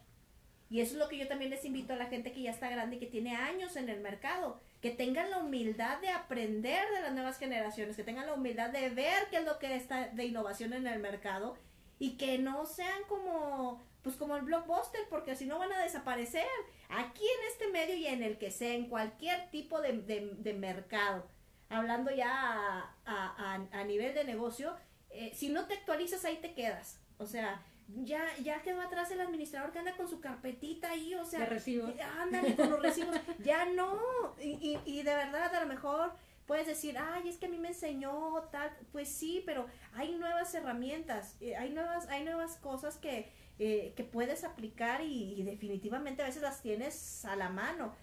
Y 0.73 0.81
eso 0.81 0.93
es 0.93 0.97
lo 0.99 1.07
que 1.07 1.19
yo 1.19 1.27
también 1.27 1.51
les 1.51 1.65
invito 1.65 1.93
a 1.93 1.97
la 1.97 2.07
gente 2.07 2.31
que 2.31 2.41
ya 2.41 2.49
está 2.49 2.67
grande 2.67 2.95
y 2.95 2.99
que 2.99 3.05
tiene 3.05 3.35
años 3.35 3.75
en 3.75 3.89
el 3.89 3.99
mercado, 4.01 4.59
que 4.81 4.89
tengan 4.89 5.29
la 5.29 5.37
humildad 5.37 5.99
de 5.99 6.09
aprender 6.09 6.83
de 6.95 7.01
las 7.01 7.13
nuevas 7.13 7.37
generaciones, 7.37 7.95
que 7.95 8.03
tengan 8.03 8.25
la 8.25 8.33
humildad 8.33 8.71
de 8.71 8.89
ver 8.89 9.27
qué 9.29 9.37
es 9.37 9.45
lo 9.45 9.59
que 9.59 9.75
está 9.75 10.07
de 10.07 10.25
innovación 10.25 10.73
en 10.73 10.87
el 10.87 10.97
mercado 10.99 11.55
y 11.99 12.17
que 12.17 12.39
no 12.39 12.65
sean 12.65 13.03
como 13.07 13.83
pues 14.01 14.15
como 14.15 14.35
el 14.35 14.41
blockbuster, 14.41 15.01
porque 15.11 15.35
si 15.35 15.45
no 15.45 15.59
van 15.59 15.71
a 15.73 15.83
desaparecer. 15.83 16.47
Aquí 16.89 17.21
en 17.23 17.51
este 17.51 17.67
medio 17.67 17.95
y 17.95 18.07
en 18.07 18.23
el 18.23 18.39
que 18.39 18.49
sea, 18.49 18.73
en 18.73 18.89
cualquier 18.89 19.51
tipo 19.51 19.79
de, 19.79 19.93
de- 19.99 20.53
mercado, 20.55 21.27
hablando 21.69 22.09
ya 22.09 22.95
a- 23.05 23.67
a 23.71 23.83
nivel 23.83 24.15
de 24.15 24.23
negocio, 24.23 24.75
eh, 25.11 25.31
si 25.35 25.49
no 25.49 25.67
te 25.67 25.75
actualizas 25.75 26.25
ahí 26.25 26.37
te 26.37 26.55
quedas. 26.55 26.99
O 27.19 27.27
sea, 27.27 27.61
ya, 28.03 28.25
ya 28.41 28.61
quedó 28.61 28.81
atrás 28.81 29.11
el 29.11 29.21
administrador 29.21 29.71
que 29.71 29.79
anda 29.79 29.95
con 29.95 30.07
su 30.07 30.19
carpetita 30.19 30.89
ahí, 30.91 31.13
o 31.15 31.25
sea, 31.25 31.39
De 31.41 31.45
recibos. 31.47 31.91
ándale 32.19 32.55
con 32.55 32.69
los 32.71 32.81
recibos, 32.81 33.15
ya 33.43 33.65
no, 33.65 33.99
y, 34.41 34.49
y, 34.51 34.79
y 34.85 35.03
de 35.03 35.15
verdad 35.15 35.53
a 35.53 35.59
lo 35.61 35.67
mejor 35.67 36.13
puedes 36.45 36.67
decir, 36.67 36.97
ay, 36.97 37.29
es 37.29 37.37
que 37.37 37.45
a 37.45 37.49
mí 37.49 37.57
me 37.57 37.69
enseñó 37.69 38.41
tal, 38.51 38.69
pues 38.91 39.07
sí, 39.09 39.41
pero 39.45 39.65
hay 39.93 40.13
nuevas 40.15 40.53
herramientas, 40.53 41.37
eh, 41.39 41.55
hay 41.55 41.69
nuevas, 41.71 42.07
hay 42.09 42.23
nuevas 42.25 42.57
cosas 42.57 42.97
que, 42.97 43.31
eh, 43.59 43.93
que 43.95 44.03
puedes 44.03 44.43
aplicar 44.43 45.01
y, 45.01 45.33
y 45.39 45.43
definitivamente 45.43 46.21
a 46.21 46.25
veces 46.25 46.41
las 46.41 46.61
tienes 46.61 47.23
a 47.25 47.35
la 47.35 47.49
mano. 47.49 47.95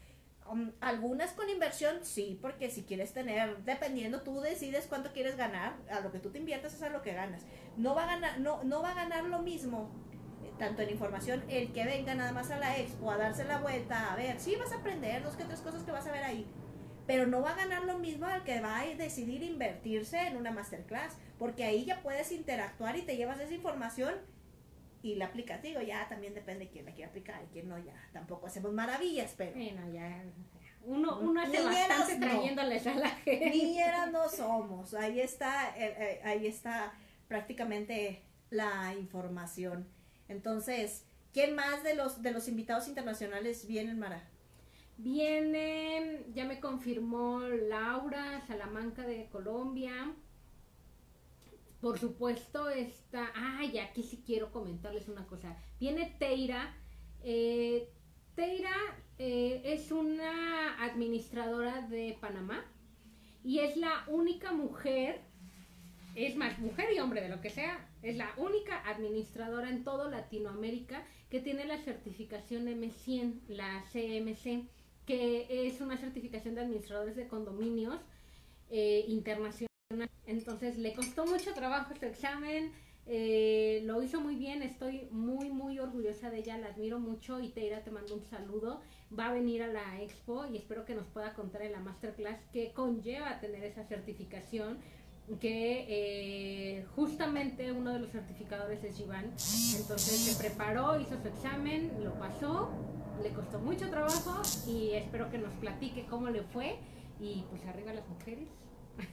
Um, 0.50 0.72
algunas 0.80 1.32
con 1.32 1.48
inversión, 1.48 1.98
sí, 2.02 2.36
porque 2.42 2.70
si 2.70 2.82
quieres 2.82 3.12
tener, 3.12 3.58
dependiendo, 3.58 4.22
tú 4.22 4.40
decides 4.40 4.86
cuánto 4.88 5.12
quieres 5.12 5.36
ganar, 5.36 5.76
a 5.88 6.00
lo 6.00 6.10
que 6.10 6.18
tú 6.18 6.30
te 6.30 6.38
inviertas 6.38 6.74
es 6.74 6.82
a 6.82 6.88
lo 6.88 7.02
que 7.02 7.12
ganas. 7.12 7.42
No 7.76 7.94
va 7.94 8.02
a 8.02 8.06
ganar, 8.06 8.40
no, 8.40 8.64
no 8.64 8.82
va 8.82 8.90
a 8.90 8.94
ganar 8.94 9.24
lo 9.24 9.42
mismo, 9.42 9.92
eh, 10.42 10.50
tanto 10.58 10.82
en 10.82 10.90
información, 10.90 11.44
el 11.48 11.72
que 11.72 11.84
venga 11.84 12.16
nada 12.16 12.32
más 12.32 12.50
a 12.50 12.58
la 12.58 12.76
expo 12.78 13.12
a 13.12 13.16
darse 13.16 13.44
la 13.44 13.58
vuelta, 13.58 14.12
a 14.12 14.16
ver, 14.16 14.40
sí 14.40 14.56
vas 14.56 14.72
a 14.72 14.78
aprender 14.78 15.22
dos 15.22 15.36
que 15.36 15.44
tres 15.44 15.60
cosas 15.60 15.84
que 15.84 15.92
vas 15.92 16.08
a 16.08 16.12
ver 16.12 16.24
ahí, 16.24 16.44
pero 17.06 17.28
no 17.28 17.42
va 17.42 17.50
a 17.50 17.56
ganar 17.56 17.84
lo 17.84 17.98
mismo 17.98 18.26
al 18.26 18.42
que 18.42 18.60
va 18.60 18.80
a 18.80 18.86
decidir 18.86 19.44
invertirse 19.44 20.18
en 20.26 20.36
una 20.36 20.50
masterclass, 20.50 21.16
porque 21.38 21.62
ahí 21.62 21.84
ya 21.84 22.02
puedes 22.02 22.32
interactuar 22.32 22.96
y 22.96 23.02
te 23.02 23.16
llevas 23.16 23.38
esa 23.38 23.54
información 23.54 24.14
y 25.02 25.14
la 25.16 25.26
aplicas. 25.26 25.62
Digo, 25.62 25.80
ya 25.80 26.08
también 26.08 26.34
depende 26.34 26.66
de 26.66 26.70
quién 26.70 26.84
la 26.84 26.92
quiera 26.92 27.10
aplicar 27.10 27.42
y 27.42 27.52
quién 27.52 27.68
no, 27.68 27.78
ya 27.78 27.94
tampoco 28.12 28.46
hacemos 28.46 28.72
maravillas, 28.72 29.34
pero 29.36 29.52
Bueno, 29.52 29.90
ya. 29.92 30.22
Uno, 30.82 31.18
uno 31.20 31.42
hace 31.42 31.58
Niñeras, 31.58 31.88
bastante 31.98 32.18
no. 32.26 32.32
trayéndoles 32.32 32.86
a 32.86 32.94
la 32.94 33.08
gente. 33.10 33.50
niñeras 33.50 34.10
no 34.12 34.28
somos. 34.28 34.94
Ahí 34.94 35.20
está, 35.20 35.76
eh, 35.76 35.94
eh, 35.98 36.20
ahí 36.24 36.46
está 36.46 36.94
prácticamente 37.28 38.22
la 38.50 38.94
información. 38.98 39.86
Entonces, 40.28 41.04
¿quién 41.32 41.54
más 41.54 41.82
de 41.82 41.94
los 41.94 42.22
de 42.22 42.30
los 42.32 42.48
invitados 42.48 42.88
internacionales 42.88 43.66
vienen, 43.66 43.98
Mara? 43.98 44.26
Viene, 44.96 46.24
ya 46.34 46.44
me 46.44 46.60
confirmó 46.60 47.40
Laura 47.40 48.40
Salamanca 48.46 49.06
de 49.06 49.28
Colombia. 49.30 50.14
Por 51.80 51.98
supuesto 51.98 52.68
está, 52.68 53.30
ay, 53.34 53.78
aquí 53.78 54.02
sí 54.02 54.22
quiero 54.26 54.52
comentarles 54.52 55.08
una 55.08 55.26
cosa. 55.26 55.56
Viene 55.78 56.14
Teira. 56.18 56.76
Eh, 57.22 57.88
Teira 58.34 58.74
eh, 59.18 59.62
es 59.64 59.90
una 59.90 60.82
administradora 60.84 61.82
de 61.82 62.16
Panamá 62.20 62.64
y 63.42 63.60
es 63.60 63.76
la 63.76 64.04
única 64.08 64.52
mujer, 64.52 65.20
es 66.14 66.36
más, 66.36 66.58
mujer 66.58 66.88
y 66.94 67.00
hombre 67.00 67.22
de 67.22 67.28
lo 67.30 67.40
que 67.40 67.50
sea, 67.50 67.88
es 68.02 68.16
la 68.16 68.30
única 68.36 68.82
administradora 68.88 69.70
en 69.70 69.84
toda 69.84 70.10
Latinoamérica 70.10 71.02
que 71.30 71.40
tiene 71.40 71.64
la 71.64 71.78
certificación 71.78 72.66
M100, 72.66 73.48
la 73.48 73.84
CMC, 73.92 74.68
que 75.06 75.66
es 75.66 75.80
una 75.80 75.96
certificación 75.96 76.54
de 76.54 76.62
administradores 76.62 77.16
de 77.16 77.28
condominios 77.28 78.00
eh, 78.70 79.04
internacional. 79.08 79.69
Entonces 80.26 80.78
le 80.78 80.94
costó 80.94 81.26
mucho 81.26 81.52
trabajo 81.54 81.92
este 81.92 82.06
examen, 82.08 82.72
Eh, 83.12 83.82
lo 83.86 84.02
hizo 84.02 84.20
muy 84.20 84.36
bien, 84.36 84.62
estoy 84.62 85.08
muy, 85.10 85.50
muy 85.50 85.80
orgullosa 85.80 86.30
de 86.30 86.38
ella, 86.38 86.58
la 86.58 86.68
admiro 86.68 87.00
mucho 87.00 87.40
y 87.40 87.48
Teira 87.48 87.82
te 87.82 87.90
mando 87.90 88.14
un 88.14 88.22
saludo. 88.22 88.82
Va 89.18 89.28
a 89.28 89.32
venir 89.32 89.62
a 89.62 89.66
la 89.66 90.00
expo 90.00 90.46
y 90.46 90.58
espero 90.58 90.84
que 90.84 90.94
nos 90.94 91.06
pueda 91.08 91.34
contar 91.34 91.62
en 91.62 91.72
la 91.72 91.80
masterclass 91.80 92.38
qué 92.52 92.72
conlleva 92.72 93.40
tener 93.40 93.64
esa 93.64 93.82
certificación 93.84 94.78
que 95.40 95.86
eh, 95.88 96.86
justamente 96.94 97.72
uno 97.72 97.92
de 97.92 97.98
los 97.98 98.10
certificadores 98.10 98.84
es 98.84 99.00
Iván. 99.00 99.24
Entonces 99.76 100.20
se 100.20 100.40
preparó, 100.40 101.00
hizo 101.00 101.20
su 101.20 101.26
examen, 101.26 101.90
lo 102.04 102.14
pasó, 102.14 102.70
le 103.24 103.30
costó 103.30 103.58
mucho 103.58 103.90
trabajo 103.90 104.40
y 104.68 104.92
espero 104.92 105.30
que 105.30 105.38
nos 105.38 105.54
platique 105.54 106.06
cómo 106.08 106.28
le 106.30 106.42
fue 106.42 106.76
y 107.18 107.44
pues 107.50 107.64
arriba 107.66 107.92
las 107.92 108.06
mujeres. 108.08 108.46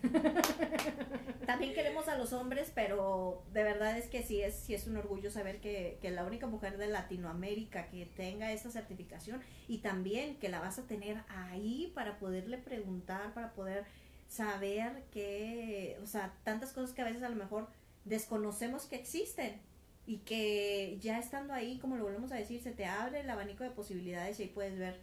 También 1.45 1.73
queremos 1.73 2.08
a 2.08 2.17
los 2.17 2.34
hombres, 2.34 2.71
pero 2.76 3.43
de 3.54 3.63
verdad 3.63 3.97
es 3.97 4.08
que 4.08 4.23
sí 4.23 4.41
es, 4.41 4.56
sí 4.56 4.73
es 4.73 4.88
un 4.88 4.97
orgullo 4.97 5.32
saber 5.32 5.60
que, 5.62 5.97
que, 6.02 6.12
la 6.12 6.26
única 6.26 6.47
mujer 6.47 6.78
de 6.78 6.88
Latinoamérica 6.88 7.88
que 7.88 8.06
tenga 8.06 8.52
esa 8.52 8.69
certificación 8.69 9.41
y 9.67 9.80
también 9.80 10.36
que 10.38 10.50
la 10.50 10.60
vas 10.60 10.78
a 10.80 10.88
tener 10.88 11.23
ahí 11.30 11.91
para 11.95 12.19
poderle 12.19 12.58
preguntar, 12.58 13.34
para 13.34 13.54
poder 13.54 13.86
saber 14.28 15.04
que, 15.12 15.97
o 16.04 16.06
sea, 16.06 16.34
tantas 16.43 16.73
cosas 16.73 16.93
que 16.93 17.02
a 17.02 17.06
veces 17.06 17.23
a 17.23 17.30
lo 17.30 17.36
mejor 17.36 17.67
desconocemos 18.06 18.86
que 18.86 18.95
existen 18.95 19.62
y 20.06 20.19
que 20.19 20.97
ya 21.02 21.19
estando 21.19 21.54
ahí, 21.54 21.80
como 21.80 21.97
lo 21.97 22.04
volvemos 22.04 22.32
a 22.32 22.36
decir, 22.36 22.62
se 22.62 22.71
te 22.71 22.86
abre 22.86 23.21
el 23.21 23.30
abanico 23.30 23.63
de 23.63 23.71
posibilidades 23.71 24.39
y 24.39 24.43
ahí 24.43 24.50
puedes 24.50 24.78
ver, 24.78 25.00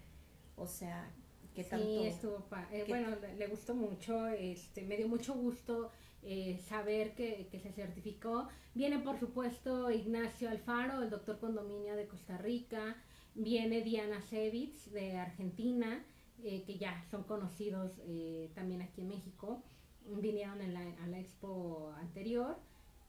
o 0.57 0.67
sea, 0.67 1.11
qué 1.55 1.65
tanto... 1.65 1.87
Sí, 1.87 2.07
estuvo, 2.07 2.45
eh, 2.73 2.85
bueno, 2.89 3.09
le, 3.39 3.47
gustó 3.47 3.75
mucho, 3.75 4.27
este, 4.29 4.83
me 4.83 4.97
dio 4.97 5.09
mucho 5.09 5.35
gusto 5.35 5.91
eh, 6.23 6.59
saber 6.69 7.15
que, 7.15 7.49
que, 7.51 7.61
se 7.61 7.73
certificó. 7.73 8.49
Viene, 8.75 8.99
por 8.99 9.19
supuesto, 9.19 9.91
Ignacio 9.91 10.49
Alfaro, 10.51 11.03
el 11.03 11.11
doctor 11.11 11.39
condominio 11.39 11.97
de 11.97 12.07
Costa 12.07 12.39
Rica, 12.39 12.97
viene 13.35 13.83
Diana 13.83 14.21
Sevitz 14.23 14.91
de 14.91 15.17
Argentina, 15.17 16.05
eh, 16.43 16.63
que 16.67 16.79
ya 16.79 17.05
son 17.11 17.25
conocidos 17.25 17.93
eh, 18.07 18.51
también 18.55 18.83
aquí 18.83 19.01
en 19.01 19.09
México, 19.09 19.63
vinieron 20.07 20.61
en 20.61 20.75
la, 20.75 20.81
a 20.81 21.07
la 21.07 21.19
expo 21.19 21.93
anterior. 21.99 22.59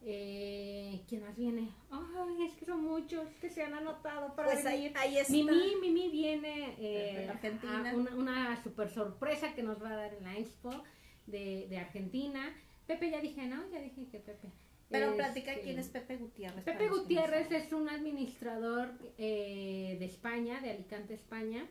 Eh, 0.08 1.02
¿Quién 1.08 1.24
más 1.24 1.36
viene? 1.36 1.72
Ay, 1.90 2.46
es 2.48 2.54
que 2.54 2.66
son 2.66 2.84
muchos 2.84 3.28
que 3.42 3.50
se 3.50 3.64
han 3.64 3.74
anotado 3.74 4.36
para 4.36 4.52
pues 4.52 4.64
venir. 4.64 4.94
Ahí, 4.96 5.18
está. 5.18 5.34
Mimi, 5.34 5.76
Mimi 5.82 6.10
viene 6.10 6.76
eh, 6.78 7.28
Argentina. 7.28 7.92
una, 7.96 8.16
una, 8.16 8.64
super 8.64 8.90
sorpresa 8.90 9.56
que 9.56 9.64
nos 9.64 9.82
va 9.82 9.90
a 9.90 9.96
dar 9.96 10.14
en 10.14 10.24
la 10.24 10.38
expo 10.38 10.72
de, 11.26 11.68
de 11.70 11.78
Argentina. 11.80 12.56
Pepe 12.86 13.10
ya 13.10 13.20
dije, 13.20 13.48
¿no? 13.48 13.68
Ya 13.72 13.82
dije 13.82 14.08
que 14.08 14.20
Pepe. 14.20 14.52
Pero 14.90 15.16
platica 15.16 15.52
este, 15.52 15.64
quién 15.64 15.80
es 15.80 15.90
Pepe 15.90 16.18
Gutiérrez. 16.18 16.64
Pepe 16.64 16.88
Gutiérrez 16.88 17.52
es 17.52 17.74
un 17.74 17.90
administrador 17.90 18.94
eh, 19.18 19.98
de 20.00 20.06
España, 20.06 20.62
de 20.62 20.72
Alicante, 20.72 21.16
España 21.16 21.68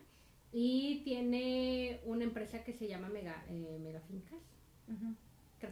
y 0.51 1.01
tiene 1.03 2.01
una 2.05 2.23
empresa 2.23 2.63
que 2.63 2.73
se 2.73 2.87
llama 2.87 3.09
Mega, 3.09 3.45
eh, 3.49 3.79
Megafincas. 3.81 4.39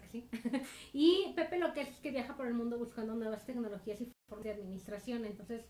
Que 0.01 0.07
sí. 0.09 0.29
y 0.93 1.33
Pepe 1.35 1.57
lo 1.57 1.73
que 1.73 1.81
es 1.81 1.89
que 1.99 2.11
viaja 2.11 2.35
por 2.35 2.47
el 2.47 2.53
mundo 2.53 2.77
buscando 2.77 3.15
nuevas 3.15 3.45
tecnologías 3.45 4.01
y 4.01 4.11
formas 4.27 4.45
de 4.45 4.51
administración. 4.51 5.25
Entonces, 5.25 5.65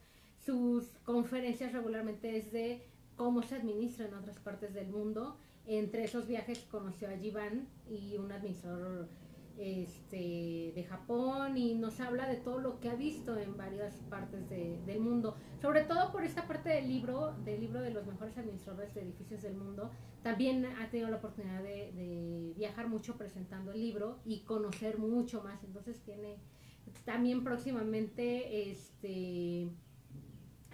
sus 0.45 0.85
conferencias 1.03 1.73
regularmente 1.73 2.37
es 2.37 2.51
de 2.51 2.81
cómo 3.15 3.43
se 3.43 3.55
administra 3.55 4.07
en 4.07 4.13
otras 4.13 4.39
partes 4.39 4.73
del 4.73 4.87
mundo. 4.87 5.37
Entre 5.65 6.03
esos 6.03 6.27
viajes 6.27 6.59
conoció 6.69 7.07
a 7.07 7.17
Jivan 7.17 7.67
y 7.89 8.17
un 8.17 8.31
administrador 8.31 9.07
este, 9.57 10.71
de 10.75 10.85
Japón 10.89 11.57
y 11.57 11.75
nos 11.75 11.99
habla 11.99 12.27
de 12.27 12.37
todo 12.37 12.59
lo 12.59 12.79
que 12.79 12.89
ha 12.89 12.95
visto 12.95 13.37
en 13.37 13.55
varias 13.55 13.95
partes 14.09 14.49
del 14.49 14.99
mundo, 14.99 15.35
sobre 15.61 15.83
todo 15.83 16.11
por 16.11 16.23
esta 16.23 16.47
parte 16.47 16.69
del 16.69 16.87
libro, 16.87 17.33
del 17.45 17.61
libro 17.61 17.81
de 17.81 17.91
los 17.91 18.05
mejores 18.07 18.37
administradores 18.37 18.93
de 18.95 19.01
edificios 19.01 19.43
del 19.43 19.55
mundo, 19.55 19.91
también 20.23 20.65
ha 20.65 20.89
tenido 20.89 21.09
la 21.09 21.17
oportunidad 21.17 21.61
de, 21.61 22.53
viajar 22.55 22.87
mucho 22.87 23.17
presentando 23.17 23.71
el 23.71 23.79
libro 23.79 24.19
y 24.25 24.41
conocer 24.41 24.97
mucho 24.97 25.43
más, 25.43 25.63
entonces 25.63 26.01
tiene 26.01 26.37
también 27.05 27.43
próximamente 27.43 28.69
este 28.71 29.69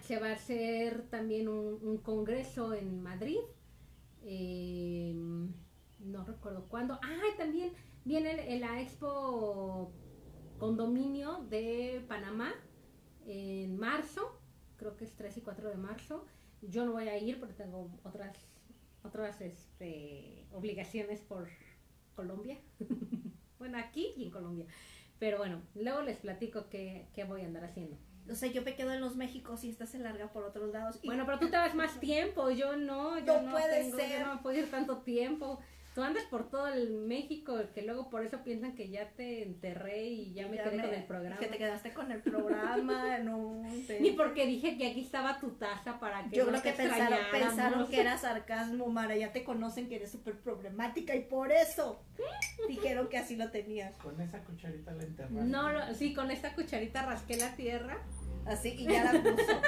se 0.02 0.18
va 0.18 0.30
a 0.30 0.32
hacer 0.32 1.08
también 1.08 1.48
un, 1.48 1.98
congreso 1.98 2.74
en 2.74 3.02
Madrid, 3.02 3.38
eh, 4.22 5.14
no 6.00 6.24
recuerdo 6.24 6.66
cuándo, 6.68 6.94
ah, 6.94 7.36
también 7.36 7.72
Viene 8.04 8.58
la 8.58 8.80
Expo 8.80 9.92
Condominio 10.58 11.44
de 11.48 12.04
Panamá 12.08 12.52
en 13.26 13.76
marzo, 13.76 14.40
creo 14.76 14.96
que 14.96 15.04
es 15.04 15.14
3 15.14 15.38
y 15.38 15.40
4 15.40 15.68
de 15.68 15.76
marzo. 15.76 16.26
Yo 16.62 16.84
no 16.84 16.92
voy 16.92 17.08
a 17.08 17.18
ir 17.18 17.38
porque 17.38 17.54
tengo 17.54 17.90
otras 18.04 18.36
otras 19.02 19.40
este, 19.40 20.46
obligaciones 20.52 21.20
por 21.20 21.48
Colombia. 22.14 22.58
bueno, 23.58 23.78
aquí 23.78 24.12
y 24.16 24.24
en 24.24 24.30
Colombia. 24.30 24.66
Pero 25.18 25.38
bueno, 25.38 25.62
luego 25.74 26.02
les 26.02 26.18
platico 26.18 26.68
qué, 26.68 27.08
qué 27.14 27.24
voy 27.24 27.42
a 27.42 27.46
andar 27.46 27.64
haciendo. 27.64 27.96
O 28.30 28.34
sea, 28.34 28.50
yo 28.50 28.62
me 28.62 28.74
quedo 28.74 28.92
en 28.92 29.00
los 29.00 29.16
Méxicos 29.16 29.64
y 29.64 29.70
esta 29.70 29.86
se 29.86 29.98
larga 29.98 30.32
por 30.32 30.44
otros 30.44 30.72
lados. 30.72 31.00
Bueno, 31.04 31.24
pero 31.26 31.38
tú 31.38 31.50
te 31.50 31.56
vas 31.56 31.74
más 31.74 31.98
tiempo, 32.00 32.50
yo 32.50 32.76
no, 32.76 33.18
yo 33.18 33.42
no, 33.42 33.50
puede 33.50 33.90
ser. 33.90 34.20
Yo 34.20 34.26
no 34.26 34.42
puedo 34.42 34.58
ir 34.58 34.70
tanto 34.70 34.98
tiempo. 34.98 35.60
Tú 35.94 36.04
andas 36.04 36.22
por 36.24 36.48
todo 36.48 36.68
el 36.68 36.90
México, 36.90 37.58
que 37.74 37.82
luego 37.82 38.10
por 38.10 38.24
eso 38.24 38.44
piensan 38.44 38.76
que 38.76 38.90
ya 38.90 39.10
te 39.10 39.42
enterré 39.42 40.04
y 40.04 40.32
ya 40.32 40.46
me 40.46 40.56
quedé 40.56 40.80
con 40.80 40.94
el 40.94 41.04
programa. 41.04 41.38
Que 41.38 41.46
te 41.46 41.58
quedaste 41.58 41.92
con 41.92 42.12
el 42.12 42.22
programa, 42.22 43.18
no. 43.24 43.64
Ni 43.98 44.12
porque 44.12 44.46
dije 44.46 44.78
que 44.78 44.86
aquí 44.86 45.00
estaba 45.00 45.40
tu 45.40 45.50
taza 45.52 45.98
para 45.98 46.28
que 46.28 46.36
Yo 46.36 46.46
creo 46.46 46.62
que 46.62 46.72
pensaron, 46.72 47.18
pensaron 47.32 47.88
que 47.88 48.00
era 48.00 48.16
sarcasmo, 48.18 48.86
Mara. 48.86 49.16
Ya 49.16 49.32
te 49.32 49.42
conocen 49.42 49.88
que 49.88 49.96
eres 49.96 50.12
súper 50.12 50.38
problemática 50.38 51.16
y 51.16 51.24
por 51.24 51.50
eso 51.50 52.00
dijeron 52.68 53.08
que 53.08 53.18
así 53.18 53.34
lo 53.34 53.50
tenías. 53.50 53.96
Con 53.96 54.20
esa 54.20 54.44
cucharita 54.44 54.92
la 54.92 55.02
enterraste. 55.02 55.44
No, 55.44 55.94
sí, 55.94 56.14
con 56.14 56.30
esta 56.30 56.54
cucharita 56.54 57.04
rasqué 57.04 57.36
la 57.36 57.56
tierra. 57.56 57.98
Así, 58.46 58.76
y 58.78 58.84
ya 58.84 59.12
la 59.12 59.22
puso. 59.22 59.60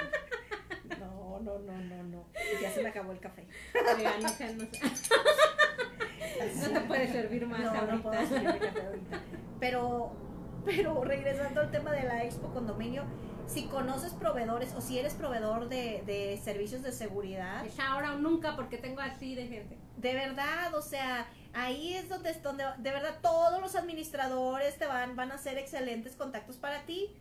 No, 1.00 1.40
no, 1.40 1.58
no, 1.58 1.78
no, 1.78 2.02
no. 2.04 2.28
Ya 2.60 2.70
se 2.70 2.80
me 2.80 2.90
acabó 2.90 3.10
el 3.10 3.18
café. 3.18 3.48
Oiga, 3.74 4.18
no 4.20 4.28
sé, 4.28 4.54
no 4.54 4.64
sé. 4.66 4.80
No 6.60 6.68
te 6.70 6.80
puede 6.80 7.08
servir 7.12 7.46
más 7.46 7.64
ahorita. 7.64 8.10
Pero, 9.60 10.12
pero 10.64 11.04
regresando 11.04 11.60
al 11.60 11.70
tema 11.70 11.92
de 11.92 12.02
la 12.02 12.24
expo 12.24 12.52
condominio, 12.52 13.04
si 13.46 13.64
conoces 13.66 14.12
proveedores 14.14 14.74
o 14.74 14.80
si 14.80 14.98
eres 14.98 15.14
proveedor 15.14 15.68
de, 15.68 16.02
de 16.06 16.40
servicios 16.42 16.82
de 16.82 16.92
seguridad. 16.92 17.64
Es 17.64 17.78
ahora 17.78 18.14
o 18.14 18.18
nunca 18.18 18.56
porque 18.56 18.78
tengo 18.78 19.00
así 19.00 19.34
de 19.34 19.46
gente. 19.46 19.78
De 19.96 20.14
verdad, 20.14 20.74
o 20.74 20.82
sea, 20.82 21.26
ahí 21.52 21.94
es 21.94 22.08
donde, 22.08 22.32
donde 22.34 22.64
de 22.78 22.90
verdad 22.90 23.18
todos 23.20 23.60
los 23.60 23.76
administradores 23.76 24.78
te 24.78 24.86
van, 24.86 25.16
van 25.16 25.32
a 25.32 25.38
ser 25.38 25.58
excelentes 25.58 26.16
contactos 26.16 26.56
para 26.56 26.84
ti. 26.86 27.14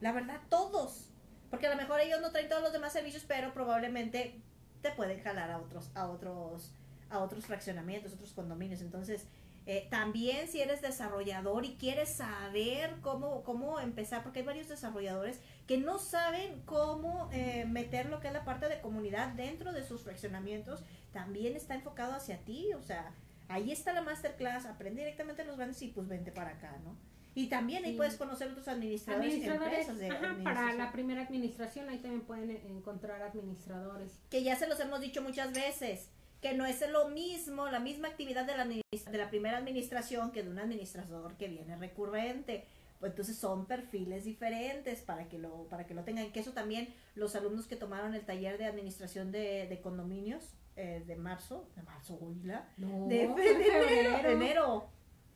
La 0.00 0.12
verdad, 0.12 0.40
todos. 0.48 1.10
Porque 1.50 1.66
a 1.66 1.70
lo 1.70 1.76
mejor 1.76 2.00
ellos 2.00 2.20
no 2.20 2.30
traen 2.32 2.48
todos 2.48 2.62
los 2.62 2.72
demás 2.72 2.92
servicios, 2.92 3.24
pero 3.26 3.52
probablemente 3.52 4.40
te 4.82 4.90
pueden 4.90 5.22
jalar 5.22 5.50
a 5.50 5.58
otros, 5.58 5.90
a 5.94 6.08
otros 6.08 6.72
a 7.10 7.20
otros 7.20 7.46
fraccionamientos, 7.46 8.12
otros 8.12 8.32
condominios. 8.32 8.80
Entonces, 8.80 9.26
eh, 9.68 9.88
también 9.90 10.46
si 10.46 10.60
eres 10.60 10.80
desarrollador 10.80 11.64
y 11.64 11.74
quieres 11.74 12.10
saber 12.10 12.94
cómo, 13.02 13.42
cómo 13.42 13.80
empezar, 13.80 14.22
porque 14.22 14.38
hay 14.40 14.46
varios 14.46 14.68
desarrolladores 14.68 15.40
que 15.66 15.76
no 15.76 15.98
saben 15.98 16.62
cómo 16.64 17.28
eh, 17.32 17.64
meter 17.66 18.08
lo 18.08 18.20
que 18.20 18.28
es 18.28 18.32
la 18.32 18.44
parte 18.44 18.68
de 18.68 18.80
comunidad 18.80 19.30
dentro 19.30 19.72
de 19.72 19.84
sus 19.84 20.02
fraccionamientos, 20.02 20.84
también 21.12 21.56
está 21.56 21.74
enfocado 21.74 22.14
hacia 22.14 22.38
ti, 22.44 22.72
o 22.74 22.82
sea, 22.82 23.12
ahí 23.48 23.72
está 23.72 23.92
la 23.92 24.02
masterclass, 24.02 24.66
aprende 24.66 25.00
directamente 25.02 25.44
los 25.44 25.56
grandes 25.56 25.82
y 25.82 25.88
pues 25.88 26.06
vente 26.06 26.30
para 26.30 26.50
acá, 26.50 26.78
¿no? 26.84 26.96
Y 27.34 27.48
también 27.48 27.84
ahí 27.84 27.96
puedes 27.96 28.16
conocer 28.16 28.48
otros 28.48 28.66
administradores, 28.66 29.34
administradores 29.34 29.98
de 29.98 30.42
para 30.42 30.72
la 30.72 30.90
primera 30.90 31.22
administración 31.22 31.86
ahí 31.90 31.98
también 31.98 32.22
pueden 32.22 32.50
encontrar 32.50 33.20
administradores. 33.20 34.18
Que 34.30 34.42
ya 34.42 34.56
se 34.56 34.66
los 34.66 34.80
hemos 34.80 35.02
dicho 35.02 35.20
muchas 35.20 35.52
veces 35.52 36.08
que 36.46 36.54
no 36.56 36.64
es 36.64 36.88
lo 36.90 37.08
mismo, 37.08 37.68
la 37.68 37.80
misma 37.80 38.06
actividad 38.08 38.44
de 38.44 38.56
la, 38.56 38.64
de 38.64 39.18
la 39.18 39.30
primera 39.30 39.58
administración 39.58 40.30
que 40.30 40.44
de 40.44 40.50
un 40.50 40.60
administrador 40.60 41.36
que 41.36 41.48
viene 41.48 41.76
recurrente. 41.76 42.64
Pues 43.00 43.10
entonces 43.10 43.36
son 43.36 43.66
perfiles 43.66 44.24
diferentes 44.24 45.02
para 45.02 45.28
que 45.28 45.38
lo, 45.38 45.64
para 45.68 45.86
que 45.86 45.94
lo 45.94 46.04
tengan. 46.04 46.30
Que 46.30 46.40
eso 46.40 46.52
también 46.52 46.94
los 47.16 47.34
alumnos 47.34 47.66
que 47.66 47.74
tomaron 47.74 48.14
el 48.14 48.24
taller 48.24 48.58
de 48.58 48.66
administración 48.66 49.32
de, 49.32 49.66
de 49.66 49.80
condominios 49.80 50.54
eh, 50.76 51.02
de 51.04 51.16
marzo, 51.16 51.68
de 51.74 51.82
marzo, 51.82 52.14
huila, 52.14 52.68
de, 52.76 53.28
febrero, 53.34 54.30
enero. 54.30 54.88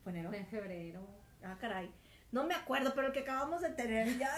¿Fue 0.03 0.13
enero? 0.13 0.33
En 0.33 0.47
febrero. 0.47 1.05
Ah, 1.43 1.57
caray. 1.59 1.91
No 2.31 2.45
me 2.45 2.55
acuerdo, 2.55 2.93
pero 2.95 3.07
el 3.07 3.13
que 3.13 3.19
acabamos 3.19 3.61
de 3.61 3.69
tener, 3.71 4.17
ya, 4.17 4.31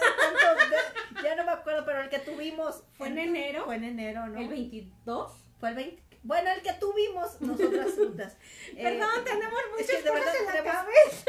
ya 1.23 1.35
no 1.35 1.45
me 1.45 1.51
acuerdo, 1.51 1.85
pero 1.85 2.01
el 2.01 2.09
que 2.09 2.19
tuvimos. 2.19 2.83
¿Fue 2.93 3.09
en 3.09 3.19
enero? 3.19 3.65
Fue 3.65 3.75
en 3.75 3.83
enero, 3.83 4.25
¿no? 4.25 4.39
¿El 4.39 4.47
22? 4.47 5.43
Fue 5.63 5.69
el 5.69 5.75
20, 5.75 6.02
bueno, 6.23 6.49
el 6.51 6.61
que 6.61 6.73
tuvimos 6.73 7.39
nosotras 7.41 7.91
juntas. 7.97 8.37
Perdón, 8.75 9.09
eh, 9.19 9.23
tenemos 9.23 9.59
muchas 9.71 10.01
cosas 10.01 10.35
en 10.39 10.45
la 10.45 10.63
cabeza. 10.63 11.25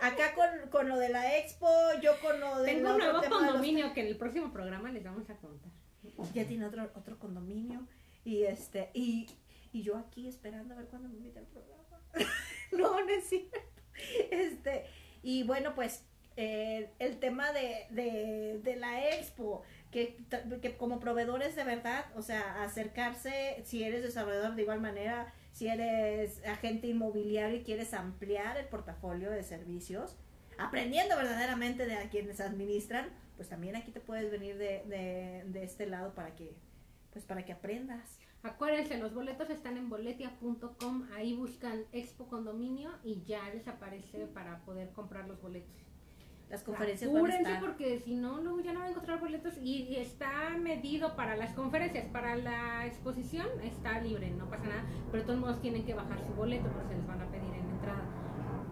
acá 0.00 0.34
con, 0.34 0.70
con 0.70 0.88
lo 0.88 0.98
de 0.98 1.08
la 1.10 1.36
expo, 1.38 1.68
yo 2.02 2.18
con 2.20 2.40
lo 2.40 2.60
de 2.62 2.72
Tengo 2.74 2.90
un 2.92 2.98
nuevo 2.98 3.18
los- 3.18 3.26
condominio 3.26 3.92
que 3.94 4.00
en 4.00 4.06
el 4.08 4.16
próximo 4.16 4.52
programa 4.52 4.90
les 4.92 5.04
vamos 5.04 5.28
a 5.30 5.36
contar. 5.36 5.70
ya 6.34 6.46
tiene 6.46 6.66
otro, 6.66 6.90
otro 6.94 7.18
condominio 7.18 7.86
y 8.24 8.44
este 8.44 8.90
y, 8.94 9.26
y 9.72 9.82
yo 9.82 9.96
aquí 9.96 10.28
esperando 10.28 10.74
a 10.74 10.78
ver 10.78 10.86
cuándo 10.86 11.08
me 11.08 11.16
invita 11.16 11.40
al 11.40 11.46
programa. 11.46 11.84
no, 12.72 13.00
no 13.02 13.08
es 13.10 13.28
cierto. 13.28 13.58
Este, 14.30 14.84
y 15.22 15.42
bueno, 15.44 15.74
pues 15.74 16.04
eh, 16.36 16.90
el 16.98 17.18
tema 17.20 17.52
de, 17.52 17.86
de, 17.90 18.58
de 18.62 18.76
la 18.76 19.08
expo, 19.14 19.62
que, 19.94 20.76
como 20.76 20.98
proveedores 20.98 21.54
de 21.54 21.62
verdad, 21.62 22.06
o 22.16 22.22
sea, 22.22 22.64
acercarse, 22.64 23.62
si 23.64 23.84
eres 23.84 24.02
desarrollador 24.02 24.56
de 24.56 24.62
igual 24.62 24.80
manera, 24.80 25.32
si 25.52 25.68
eres 25.68 26.44
agente 26.44 26.88
inmobiliario 26.88 27.58
y 27.58 27.62
quieres 27.62 27.94
ampliar 27.94 28.56
el 28.56 28.66
portafolio 28.66 29.30
de 29.30 29.44
servicios, 29.44 30.16
aprendiendo 30.58 31.16
verdaderamente 31.16 31.86
de 31.86 31.94
a 31.94 32.10
quienes 32.10 32.40
administran, 32.40 33.08
pues 33.36 33.48
también 33.48 33.76
aquí 33.76 33.92
te 33.92 34.00
puedes 34.00 34.32
venir 34.32 34.58
de, 34.58 34.82
de, 34.86 35.44
de 35.46 35.62
este 35.62 35.86
lado 35.86 36.12
para 36.12 36.34
que, 36.34 36.56
pues 37.12 37.24
para 37.24 37.44
que 37.44 37.52
aprendas. 37.52 38.18
Acuérdense, 38.42 38.98
los 38.98 39.14
boletos 39.14 39.48
están 39.48 39.76
en 39.76 39.88
boletia.com, 39.88 41.06
ahí 41.14 41.34
buscan 41.34 41.84
Expo 41.92 42.26
Condominio 42.26 42.90
y 43.04 43.22
ya 43.22 43.48
les 43.54 43.68
aparece 43.68 44.26
para 44.26 44.58
poder 44.64 44.90
comprar 44.90 45.28
los 45.28 45.40
boletos. 45.40 45.83
Las 46.54 46.62
conferencias 46.64 47.10
van 47.12 47.16
a 47.16 47.20
Apúrense 47.20 47.42
estar. 47.52 47.60
porque 47.60 47.98
si 48.00 48.14
no, 48.14 48.38
luego 48.40 48.60
ya 48.60 48.72
no 48.72 48.80
van 48.80 48.88
a 48.88 48.90
encontrar 48.92 49.20
boletos 49.20 49.54
y, 49.58 49.82
y 49.84 49.96
está 49.96 50.50
medido 50.50 51.14
para 51.16 51.36
las 51.36 51.52
conferencias, 51.54 52.06
para 52.12 52.36
la 52.36 52.86
exposición 52.86 53.46
está 53.62 54.00
libre, 54.00 54.30
no 54.30 54.48
pasa 54.48 54.64
nada, 54.64 54.84
pero 55.10 55.22
de 55.22 55.26
todos 55.26 55.40
modos 55.40 55.60
tienen 55.60 55.84
que 55.84 55.94
bajar 55.94 56.18
su 56.26 56.32
boleto 56.34 56.68
porque 56.70 56.88
se 56.88 56.94
les 56.96 57.06
van 57.06 57.20
a 57.20 57.26
pedir 57.30 57.52
en 57.54 57.68
entrada. 57.70 58.04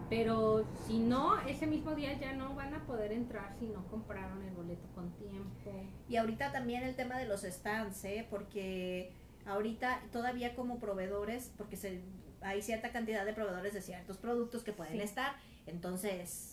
Pero 0.08 0.64
si 0.86 0.98
no, 0.98 1.40
ese 1.48 1.66
mismo 1.66 1.94
día 1.94 2.12
ya 2.18 2.34
no 2.34 2.54
van 2.54 2.74
a 2.74 2.84
poder 2.84 3.12
entrar 3.12 3.54
si 3.58 3.66
no 3.66 3.86
compraron 3.88 4.42
el 4.42 4.52
boleto 4.54 4.86
con 4.94 5.10
tiempo. 5.16 5.70
Y 6.08 6.16
ahorita 6.16 6.52
también 6.52 6.82
el 6.82 6.94
tema 6.96 7.18
de 7.18 7.26
los 7.26 7.42
stands, 7.42 8.04
¿eh? 8.04 8.26
Porque 8.28 9.10
ahorita 9.46 10.00
todavía 10.12 10.54
como 10.54 10.78
proveedores, 10.80 11.50
porque 11.56 11.76
se, 11.76 12.02
hay 12.42 12.60
cierta 12.60 12.92
cantidad 12.92 13.24
de 13.24 13.32
proveedores 13.32 13.72
de 13.72 13.80
ciertos 13.80 14.18
productos 14.18 14.62
que 14.62 14.72
pueden 14.72 14.92
Sí. 14.98 15.00
estar, 15.00 15.34
entonces 15.66 16.51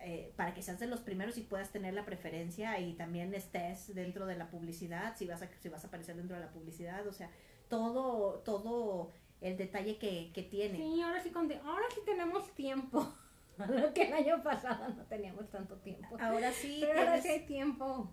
eh, 0.00 0.32
para 0.36 0.54
que 0.54 0.62
seas 0.62 0.78
de 0.78 0.86
los 0.86 1.00
primeros 1.00 1.38
y 1.38 1.42
puedas 1.42 1.70
tener 1.70 1.94
la 1.94 2.04
preferencia 2.04 2.78
y 2.78 2.94
también 2.94 3.34
estés 3.34 3.94
dentro 3.94 4.26
de 4.26 4.36
la 4.36 4.50
publicidad, 4.50 5.16
si 5.16 5.26
vas 5.26 5.42
a, 5.42 5.48
si 5.60 5.68
vas 5.68 5.84
a 5.84 5.88
aparecer 5.88 6.16
dentro 6.16 6.36
de 6.36 6.42
la 6.42 6.52
publicidad, 6.52 7.06
o 7.06 7.12
sea, 7.12 7.30
todo, 7.68 8.40
todo 8.40 9.12
el 9.40 9.56
detalle 9.56 9.98
que, 9.98 10.30
que 10.32 10.42
tiene. 10.42 10.78
Sí, 10.78 11.02
ahora 11.02 11.22
sí, 11.22 11.30
con 11.30 11.50
ahora 11.52 11.86
sí 11.94 12.00
tenemos 12.04 12.54
tiempo. 12.54 13.14
Lo 13.68 13.94
que 13.94 14.02
el 14.02 14.12
año 14.12 14.42
pasado 14.42 14.88
no 14.94 15.04
teníamos 15.04 15.50
tanto 15.50 15.76
tiempo. 15.76 16.16
Ahora 16.20 16.52
sí, 16.52 16.78
Pero 16.80 17.00
ahora 17.00 17.22
sí 17.22 17.28
hay 17.28 17.46
tiempo. 17.46 18.12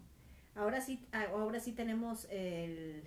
Ahora 0.56 0.82
sí, 0.82 1.06
ah, 1.12 1.26
ahora 1.32 1.60
sí 1.60 1.74
tenemos 1.74 2.28
el, 2.30 3.04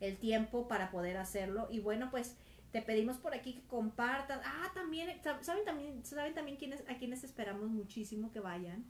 el 0.00 0.18
tiempo 0.18 0.68
para 0.68 0.90
poder 0.90 1.16
hacerlo. 1.16 1.68
Y 1.70 1.80
bueno, 1.80 2.10
pues 2.10 2.36
te 2.72 2.82
pedimos 2.82 3.16
por 3.18 3.34
aquí 3.34 3.54
que 3.54 3.66
compartan. 3.66 4.40
Ah, 4.44 4.70
también, 4.74 5.08
sab- 5.22 5.42
¿saben 5.42 5.64
también, 5.64 6.04
saben 6.04 6.34
también 6.34 6.56
quiénes, 6.58 6.84
a 6.88 6.96
quienes 6.98 7.24
esperamos 7.24 7.68
muchísimo 7.70 8.30
que 8.30 8.40
vayan? 8.40 8.84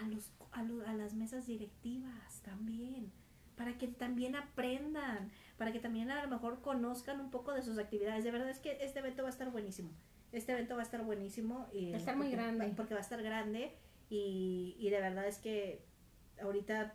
A, 0.00 0.02
los, 0.08 0.30
a, 0.52 0.62
lo- 0.62 0.86
a 0.86 0.92
las 0.94 1.14
mesas 1.14 1.46
directivas 1.46 2.40
también. 2.42 3.12
Para 3.56 3.76
que 3.76 3.88
también 3.88 4.36
aprendan, 4.36 5.30
para 5.58 5.70
que 5.70 5.80
también 5.80 6.10
a 6.10 6.22
lo 6.22 6.28
mejor 6.30 6.62
conozcan 6.62 7.20
un 7.20 7.30
poco 7.30 7.52
de 7.52 7.62
sus 7.62 7.78
actividades. 7.78 8.24
De 8.24 8.30
verdad 8.30 8.48
es 8.48 8.58
que 8.58 8.78
este 8.80 9.00
evento 9.00 9.22
va 9.22 9.28
a 9.28 9.32
estar 9.32 9.50
buenísimo. 9.50 9.90
Este 10.32 10.52
evento 10.52 10.74
va 10.76 10.80
a 10.80 10.84
estar 10.84 11.04
buenísimo. 11.04 11.66
Y, 11.72 11.90
Va 11.90 11.96
a 11.96 12.00
estar 12.00 12.16
muy 12.16 12.30
grande. 12.30 12.64
Porque 12.76 12.94
va 12.94 13.00
a 13.00 13.02
estar 13.02 13.22
grande. 13.22 13.76
Y, 14.08 14.76
y 14.78 14.88
de 14.90 15.00
verdad 15.00 15.26
es 15.26 15.38
que 15.38 15.84
ahorita 16.40 16.94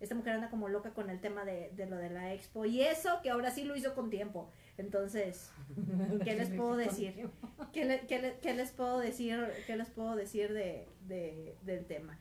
esta 0.00 0.14
mujer 0.14 0.34
anda 0.34 0.50
como 0.50 0.68
loca 0.68 0.92
con 0.92 1.10
el 1.10 1.20
tema 1.20 1.44
de, 1.44 1.70
de 1.72 1.86
lo 1.86 1.96
de 1.96 2.10
la 2.10 2.32
expo 2.34 2.64
y 2.64 2.82
eso 2.82 3.20
que 3.22 3.30
ahora 3.30 3.50
sí 3.50 3.64
lo 3.64 3.74
hizo 3.76 3.94
con 3.94 4.10
tiempo. 4.10 4.50
Entonces, 4.76 5.52
¿qué 6.24 6.34
les 6.34 6.50
puedo 6.50 6.76
decir? 6.76 7.30
¿Qué, 7.72 7.84
le- 7.84 8.00
qué 8.06 8.20
le- 8.20 8.38
qué 8.40 8.54
les 8.54 8.72
puedo 8.72 8.98
decir? 8.98 9.38
¿Qué 9.66 9.76
les 9.76 9.88
puedo 9.90 10.16
decir 10.16 10.52
de, 10.52 10.88
de- 11.06 11.56
del 11.62 11.84
tema? 11.86 12.18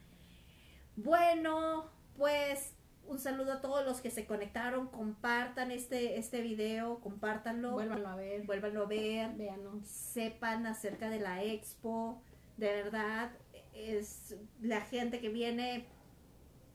Bueno, 0.95 1.89
pues 2.17 2.75
un 3.07 3.19
saludo 3.19 3.53
a 3.53 3.61
todos 3.61 3.85
los 3.85 3.99
que 4.01 4.11
se 4.11 4.25
conectaron, 4.25 4.87
compartan 4.87 5.71
este, 5.71 6.17
este 6.19 6.41
video, 6.41 6.99
compártanlo, 7.01 7.71
Vuélvanlo 7.73 8.07
a 8.07 8.15
ver. 8.15 8.43
vuélvanlo 8.45 8.83
a 8.83 8.85
ver, 8.87 9.31
Véanos. 9.35 9.85
sepan 9.87 10.65
acerca 10.67 11.09
de 11.09 11.19
la 11.19 11.43
expo, 11.43 12.21
de 12.57 12.67
verdad, 12.67 13.31
es 13.73 14.35
la 14.61 14.81
gente 14.81 15.19
que 15.19 15.29
viene, 15.29 15.85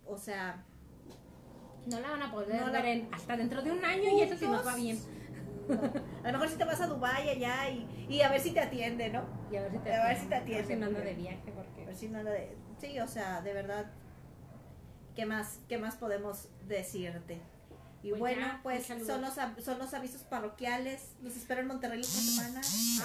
o 0.04 0.18
sea, 0.18 0.64
No 1.86 2.00
la 2.00 2.10
van 2.10 2.22
a 2.22 2.30
poder 2.32 2.60
No 2.60 2.66
la- 2.66 2.82
ver 2.82 2.84
en- 2.86 3.14
hasta 3.14 3.36
dentro 3.36 3.62
de 3.62 3.70
un 3.70 3.82
año 3.84 4.10
y 4.18 4.20
eso 4.20 4.36
sí 4.36 4.46
nos 4.46 4.66
va 4.66 4.74
bien. 4.76 4.98
a 6.24 6.26
lo 6.26 6.32
mejor 6.32 6.48
si 6.48 6.56
te 6.56 6.64
vas 6.64 6.80
a 6.80 6.86
Dubái 6.86 7.28
allá 7.28 7.70
y, 7.70 8.06
y 8.08 8.20
a 8.22 8.28
ver 8.28 8.40
si 8.40 8.52
te 8.52 8.60
atiende, 8.60 9.10
¿no? 9.10 9.24
Y 9.50 9.56
a 9.56 9.62
ver 9.62 9.72
si 9.72 9.78
te 9.78 9.92
A 9.94 10.06
ver 10.06 10.16
si 10.18 10.26
te 10.26 10.34
A 10.34 10.38
ver 10.40 10.48
si 10.48 10.54
atiende, 10.54 10.76
no 10.86 10.92
porque- 10.92 11.08
de 11.08 11.14
viaje 11.14 11.50
A 11.50 11.54
porque... 11.54 11.84
ver 11.84 11.94
si 11.96 12.08
nada 12.08 12.30
de... 12.30 12.56
Sí, 12.80 12.98
o 13.00 13.08
sea, 13.08 13.40
de 13.42 13.52
verdad, 13.52 13.86
¿qué 15.16 15.26
más, 15.26 15.60
qué 15.68 15.78
más 15.78 15.96
podemos 15.96 16.48
decirte? 16.66 17.40
Y 18.00 18.10
Pues 18.10 18.20
bueno, 18.20 18.40
ya, 18.42 18.60
pues 18.62 18.86
son 18.86 19.20
los, 19.20 19.34
son 19.64 19.78
los 19.80 19.92
avisos 19.92 20.22
parroquiales. 20.22 21.16
Los 21.20 21.36
espero 21.36 21.62
en 21.62 21.66
Monterrey 21.66 21.98
la 21.98 22.04
semana. 22.04 22.60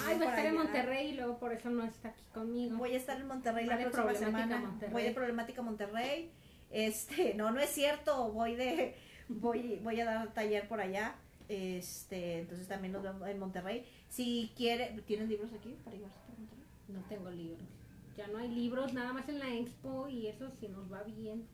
Ay, 0.06 0.18
va 0.20 0.26
a 0.26 0.28
estar 0.28 0.46
en. 0.46 0.54
Monterrey 0.54 1.08
y 1.08 1.14
luego 1.16 1.38
por 1.40 1.52
eso 1.52 1.68
no 1.68 1.84
está 1.84 2.10
aquí 2.10 2.22
conmigo. 2.32 2.76
Voy 2.78 2.94
a 2.94 2.96
estar 2.98 3.20
en 3.20 3.26
Monterrey 3.26 3.66
la 3.66 3.76
próxima 3.78 4.14
semana. 4.14 4.58
Monterrey. 4.58 4.92
Voy 4.92 5.02
de 5.02 5.10
Problemática 5.10 5.62
Monterrey. 5.62 6.30
Este, 6.70 7.34
no, 7.34 7.50
no 7.50 7.58
es 7.58 7.70
cierto. 7.70 8.30
Voy 8.30 8.54
de, 8.54 8.94
voy, 9.28 9.80
voy 9.82 10.00
a 10.00 10.04
dar 10.04 10.32
taller 10.32 10.68
por 10.68 10.80
allá. 10.80 11.16
Este, 11.48 12.40
entonces 12.40 12.66
también 12.68 12.92
nos 12.92 13.02
vemos 13.02 13.28
en 13.28 13.38
Monterrey. 13.38 13.84
Si 14.08 14.52
quiere, 14.56 14.96
¿tienen 15.06 15.28
libros 15.28 15.52
aquí 15.52 15.76
para 15.84 15.96
llevarse 15.96 16.18
para 16.20 16.38
Monterrey? 16.38 16.64
No 16.88 17.00
tengo 17.08 17.30
libros. 17.30 17.68
Ya 18.16 18.28
no 18.28 18.38
hay 18.38 18.48
libros, 18.48 18.92
nada 18.92 19.12
más 19.12 19.28
en 19.28 19.38
la 19.38 19.52
expo 19.54 20.08
y 20.08 20.28
eso 20.28 20.50
sí 20.60 20.68
nos 20.68 20.90
va 20.92 21.02
bien. 21.02 21.46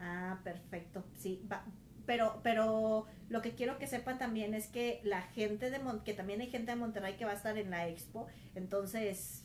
Ah, 0.00 0.40
perfecto. 0.44 1.04
Sí, 1.16 1.42
va. 1.50 1.64
Pero, 2.04 2.40
pero 2.42 3.06
lo 3.28 3.42
que 3.42 3.54
quiero 3.54 3.78
que 3.78 3.86
sepan 3.86 4.18
también 4.18 4.54
es 4.54 4.68
que 4.68 5.00
la 5.02 5.22
gente 5.22 5.70
de 5.70 5.78
Mon 5.80 6.04
que 6.04 6.14
también 6.14 6.40
hay 6.40 6.48
gente 6.48 6.70
de 6.70 6.76
Monterrey 6.76 7.16
que 7.16 7.24
va 7.24 7.32
a 7.32 7.34
estar 7.34 7.58
en 7.58 7.70
la 7.70 7.88
expo. 7.88 8.26
Entonces, 8.54 9.42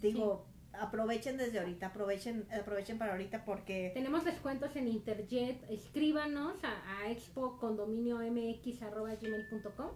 digo, 0.00 0.46
aprovechen 0.80 1.36
desde 1.36 1.58
ahorita, 1.58 1.88
aprovechen, 1.88 2.46
aprovechen 2.58 2.96
para 2.98 3.12
ahorita 3.12 3.44
porque 3.44 3.90
Tenemos 3.94 4.24
descuentos 4.24 4.74
en 4.76 4.88
Interjet. 4.88 5.62
Escríbanos 5.70 6.54
a, 6.64 7.00
a 7.00 7.10
expocondominiomx.gmail.com 7.10 9.90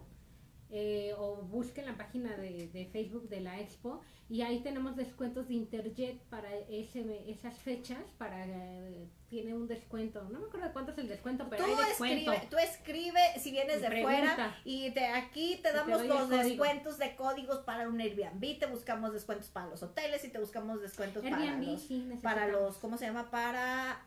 eh, 0.71 1.13
o 1.17 1.37
busquen 1.43 1.85
la 1.85 1.97
página 1.97 2.35
de, 2.37 2.67
de 2.69 2.85
Facebook 2.87 3.29
de 3.29 3.41
la 3.41 3.59
expo 3.59 4.01
y 4.31 4.43
ahí 4.43 4.61
tenemos 4.61 4.95
descuentos 4.95 5.49
de 5.49 5.55
Interjet 5.55 6.17
para 6.29 6.49
ese, 6.69 7.29
esas 7.29 7.57
fechas. 7.57 7.99
para 8.17 8.45
eh, 8.45 9.09
Tiene 9.29 9.53
un 9.53 9.67
descuento. 9.67 10.23
No 10.31 10.39
me 10.39 10.45
acuerdo 10.45 10.71
cuánto 10.71 10.93
es 10.93 10.99
el 10.99 11.09
descuento, 11.09 11.47
pero 11.49 11.65
tú 11.65 11.71
hay 11.71 11.89
descuento. 11.89 12.31
escribe, 12.31 12.47
tú 12.49 12.57
escribe 12.57 13.19
si 13.37 13.51
vienes 13.51 13.81
de 13.81 13.87
pregunta. 13.87 14.19
fuera 14.19 14.57
y 14.63 14.91
te, 14.91 15.05
aquí 15.07 15.59
te 15.61 15.71
te 15.71 15.73
damos 15.73 16.01
el 16.01 16.07
los 16.07 16.29
descuentos 16.29 16.97
de 16.97 17.13
códigos 17.17 17.59
para 17.59 17.89
un 17.89 17.99
Airbnb, 17.99 18.57
te 18.57 18.67
buscamos 18.67 19.11
descuentos 19.11 19.49
para 19.49 19.67
los 19.67 19.83
hoteles 19.83 20.23
y 20.23 20.29
te 20.29 20.39
buscamos 20.39 20.81
descuentos 20.81 21.21
para 21.21 21.57
los, 21.57 21.81
sí, 21.81 22.09
para 22.23 22.47
los, 22.47 22.77
¿cómo 22.77 22.97
se 22.97 23.07
llama? 23.07 23.29
Para 23.29 24.01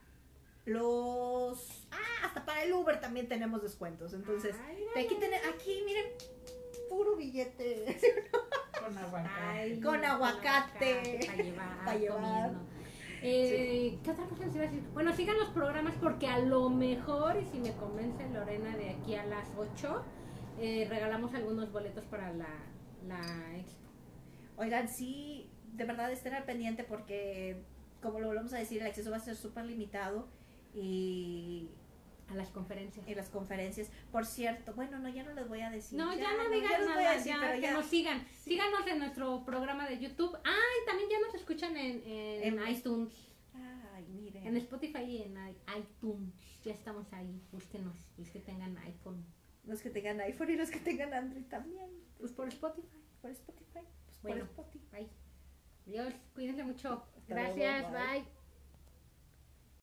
los, 0.66 1.86
ah, 1.90 2.26
hasta 2.26 2.44
para 2.44 2.62
el 2.62 2.72
Uber 2.72 3.00
también 3.00 3.28
tenemos 3.28 3.62
descuentos. 3.62 4.14
Entonces, 4.14 4.56
Ay, 4.66 4.84
de 4.94 5.00
aquí, 5.00 5.14
tiene, 5.16 5.36
aquí 5.36 5.82
miren, 5.84 6.06
puro 6.88 7.16
billete. 7.16 7.98
Con 8.84 8.98
aguacate. 8.98 9.30
Ay, 9.40 9.80
Con 9.80 10.04
aguacate. 10.04 11.20
Para 11.26 11.42
llevar, 11.42 11.84
Pa' 11.84 11.94
llevar. 11.94 12.52
Eh, 13.26 13.98
¿Qué 14.04 14.10
otra 14.10 14.26
cosa 14.26 14.44
les 14.44 14.54
iba 14.54 14.64
a 14.64 14.66
decir? 14.66 14.84
Bueno, 14.92 15.16
sigan 15.16 15.38
los 15.38 15.48
programas 15.48 15.94
porque 15.94 16.26
a 16.26 16.40
lo 16.40 16.68
mejor, 16.68 17.38
y 17.40 17.46
si 17.46 17.58
me 17.58 17.72
convence 17.72 18.28
Lorena 18.28 18.76
de 18.76 18.90
aquí 18.90 19.14
a 19.14 19.24
las 19.24 19.48
8, 19.56 20.04
eh, 20.60 20.86
regalamos 20.90 21.32
algunos 21.32 21.72
boletos 21.72 22.04
para 22.04 22.34
la, 22.34 22.50
la 23.08 23.56
expo. 23.56 23.88
Oigan, 24.58 24.90
sí, 24.90 25.50
de 25.72 25.84
verdad 25.86 26.12
estén 26.12 26.34
al 26.34 26.44
pendiente 26.44 26.84
porque, 26.84 27.64
como 28.02 28.20
lo 28.20 28.26
volvemos 28.26 28.52
a 28.52 28.58
decir, 28.58 28.82
el 28.82 28.88
acceso 28.88 29.10
va 29.10 29.16
a 29.16 29.20
ser 29.20 29.36
súper 29.36 29.64
limitado 29.64 30.28
y, 30.74 31.68
A 32.28 32.34
las 32.34 32.48
conferencias. 32.50 33.06
y 33.08 33.14
las 33.14 33.28
conferencias. 33.28 33.90
Por 34.10 34.26
cierto, 34.26 34.72
bueno, 34.74 34.98
no, 34.98 35.08
ya 35.08 35.22
no 35.22 35.32
les 35.34 35.48
voy 35.48 35.60
a 35.60 35.70
decir. 35.70 35.98
No, 35.98 36.12
ya, 36.16 36.32
no 36.36 36.44
ya 36.44 36.48
digan 36.50 36.70
les 36.70 36.80
voy 36.88 36.88
a 36.88 36.96
nada, 36.96 37.12
decir, 37.16 37.32
ya, 37.40 37.54
que 37.54 37.60
ya- 37.60 37.72
nos 37.74 37.86
sigan. 37.86 38.26
Síganos 38.42 38.86
en 38.86 38.98
nuestro 38.98 39.44
programa 39.44 39.88
de 39.88 39.98
YouTube. 39.98 40.36
Ah, 40.44 40.56
y 40.82 40.86
también 40.86 41.08
ya 41.10 41.20
nos 41.20 41.34
escuchan 41.34 41.76
en, 41.76 42.02
en, 42.06 42.58
En- 42.58 42.68
iTunes. 42.68 43.12
Ay, 43.54 44.04
miren. 44.08 44.46
En 44.46 44.56
Spotify 44.56 45.02
y 45.04 45.22
en 45.22 45.36
iTunes. 45.78 46.32
Ya 46.64 46.72
estamos 46.72 47.12
ahí. 47.12 47.40
Búsquenos. 47.52 47.94
Los 48.18 48.28
que 48.30 48.40
tengan 48.40 48.76
iPhone. 48.78 49.24
Los 49.64 49.80
que 49.80 49.90
tengan 49.90 50.20
iPhone 50.20 50.50
y 50.50 50.56
los 50.56 50.70
que 50.70 50.78
tengan 50.80 51.14
Android 51.14 51.44
también. 51.46 51.88
Pues 52.18 52.32
por 52.32 52.48
Spotify. 52.48 52.88
Por 53.22 53.30
Spotify. 53.30 53.80
Pues 54.06 54.20
Bueno. 54.22 54.46
por 54.46 54.64
Spotify. 54.66 55.08
Bye. 55.86 56.00
Adiós, 56.00 56.14
cuídense 56.34 56.64
mucho. 56.64 57.04
Hasta 57.16 57.34
luego, 57.34 57.54
Gracias, 57.56 57.92
bye. 57.92 58.20
bye. 58.20 58.33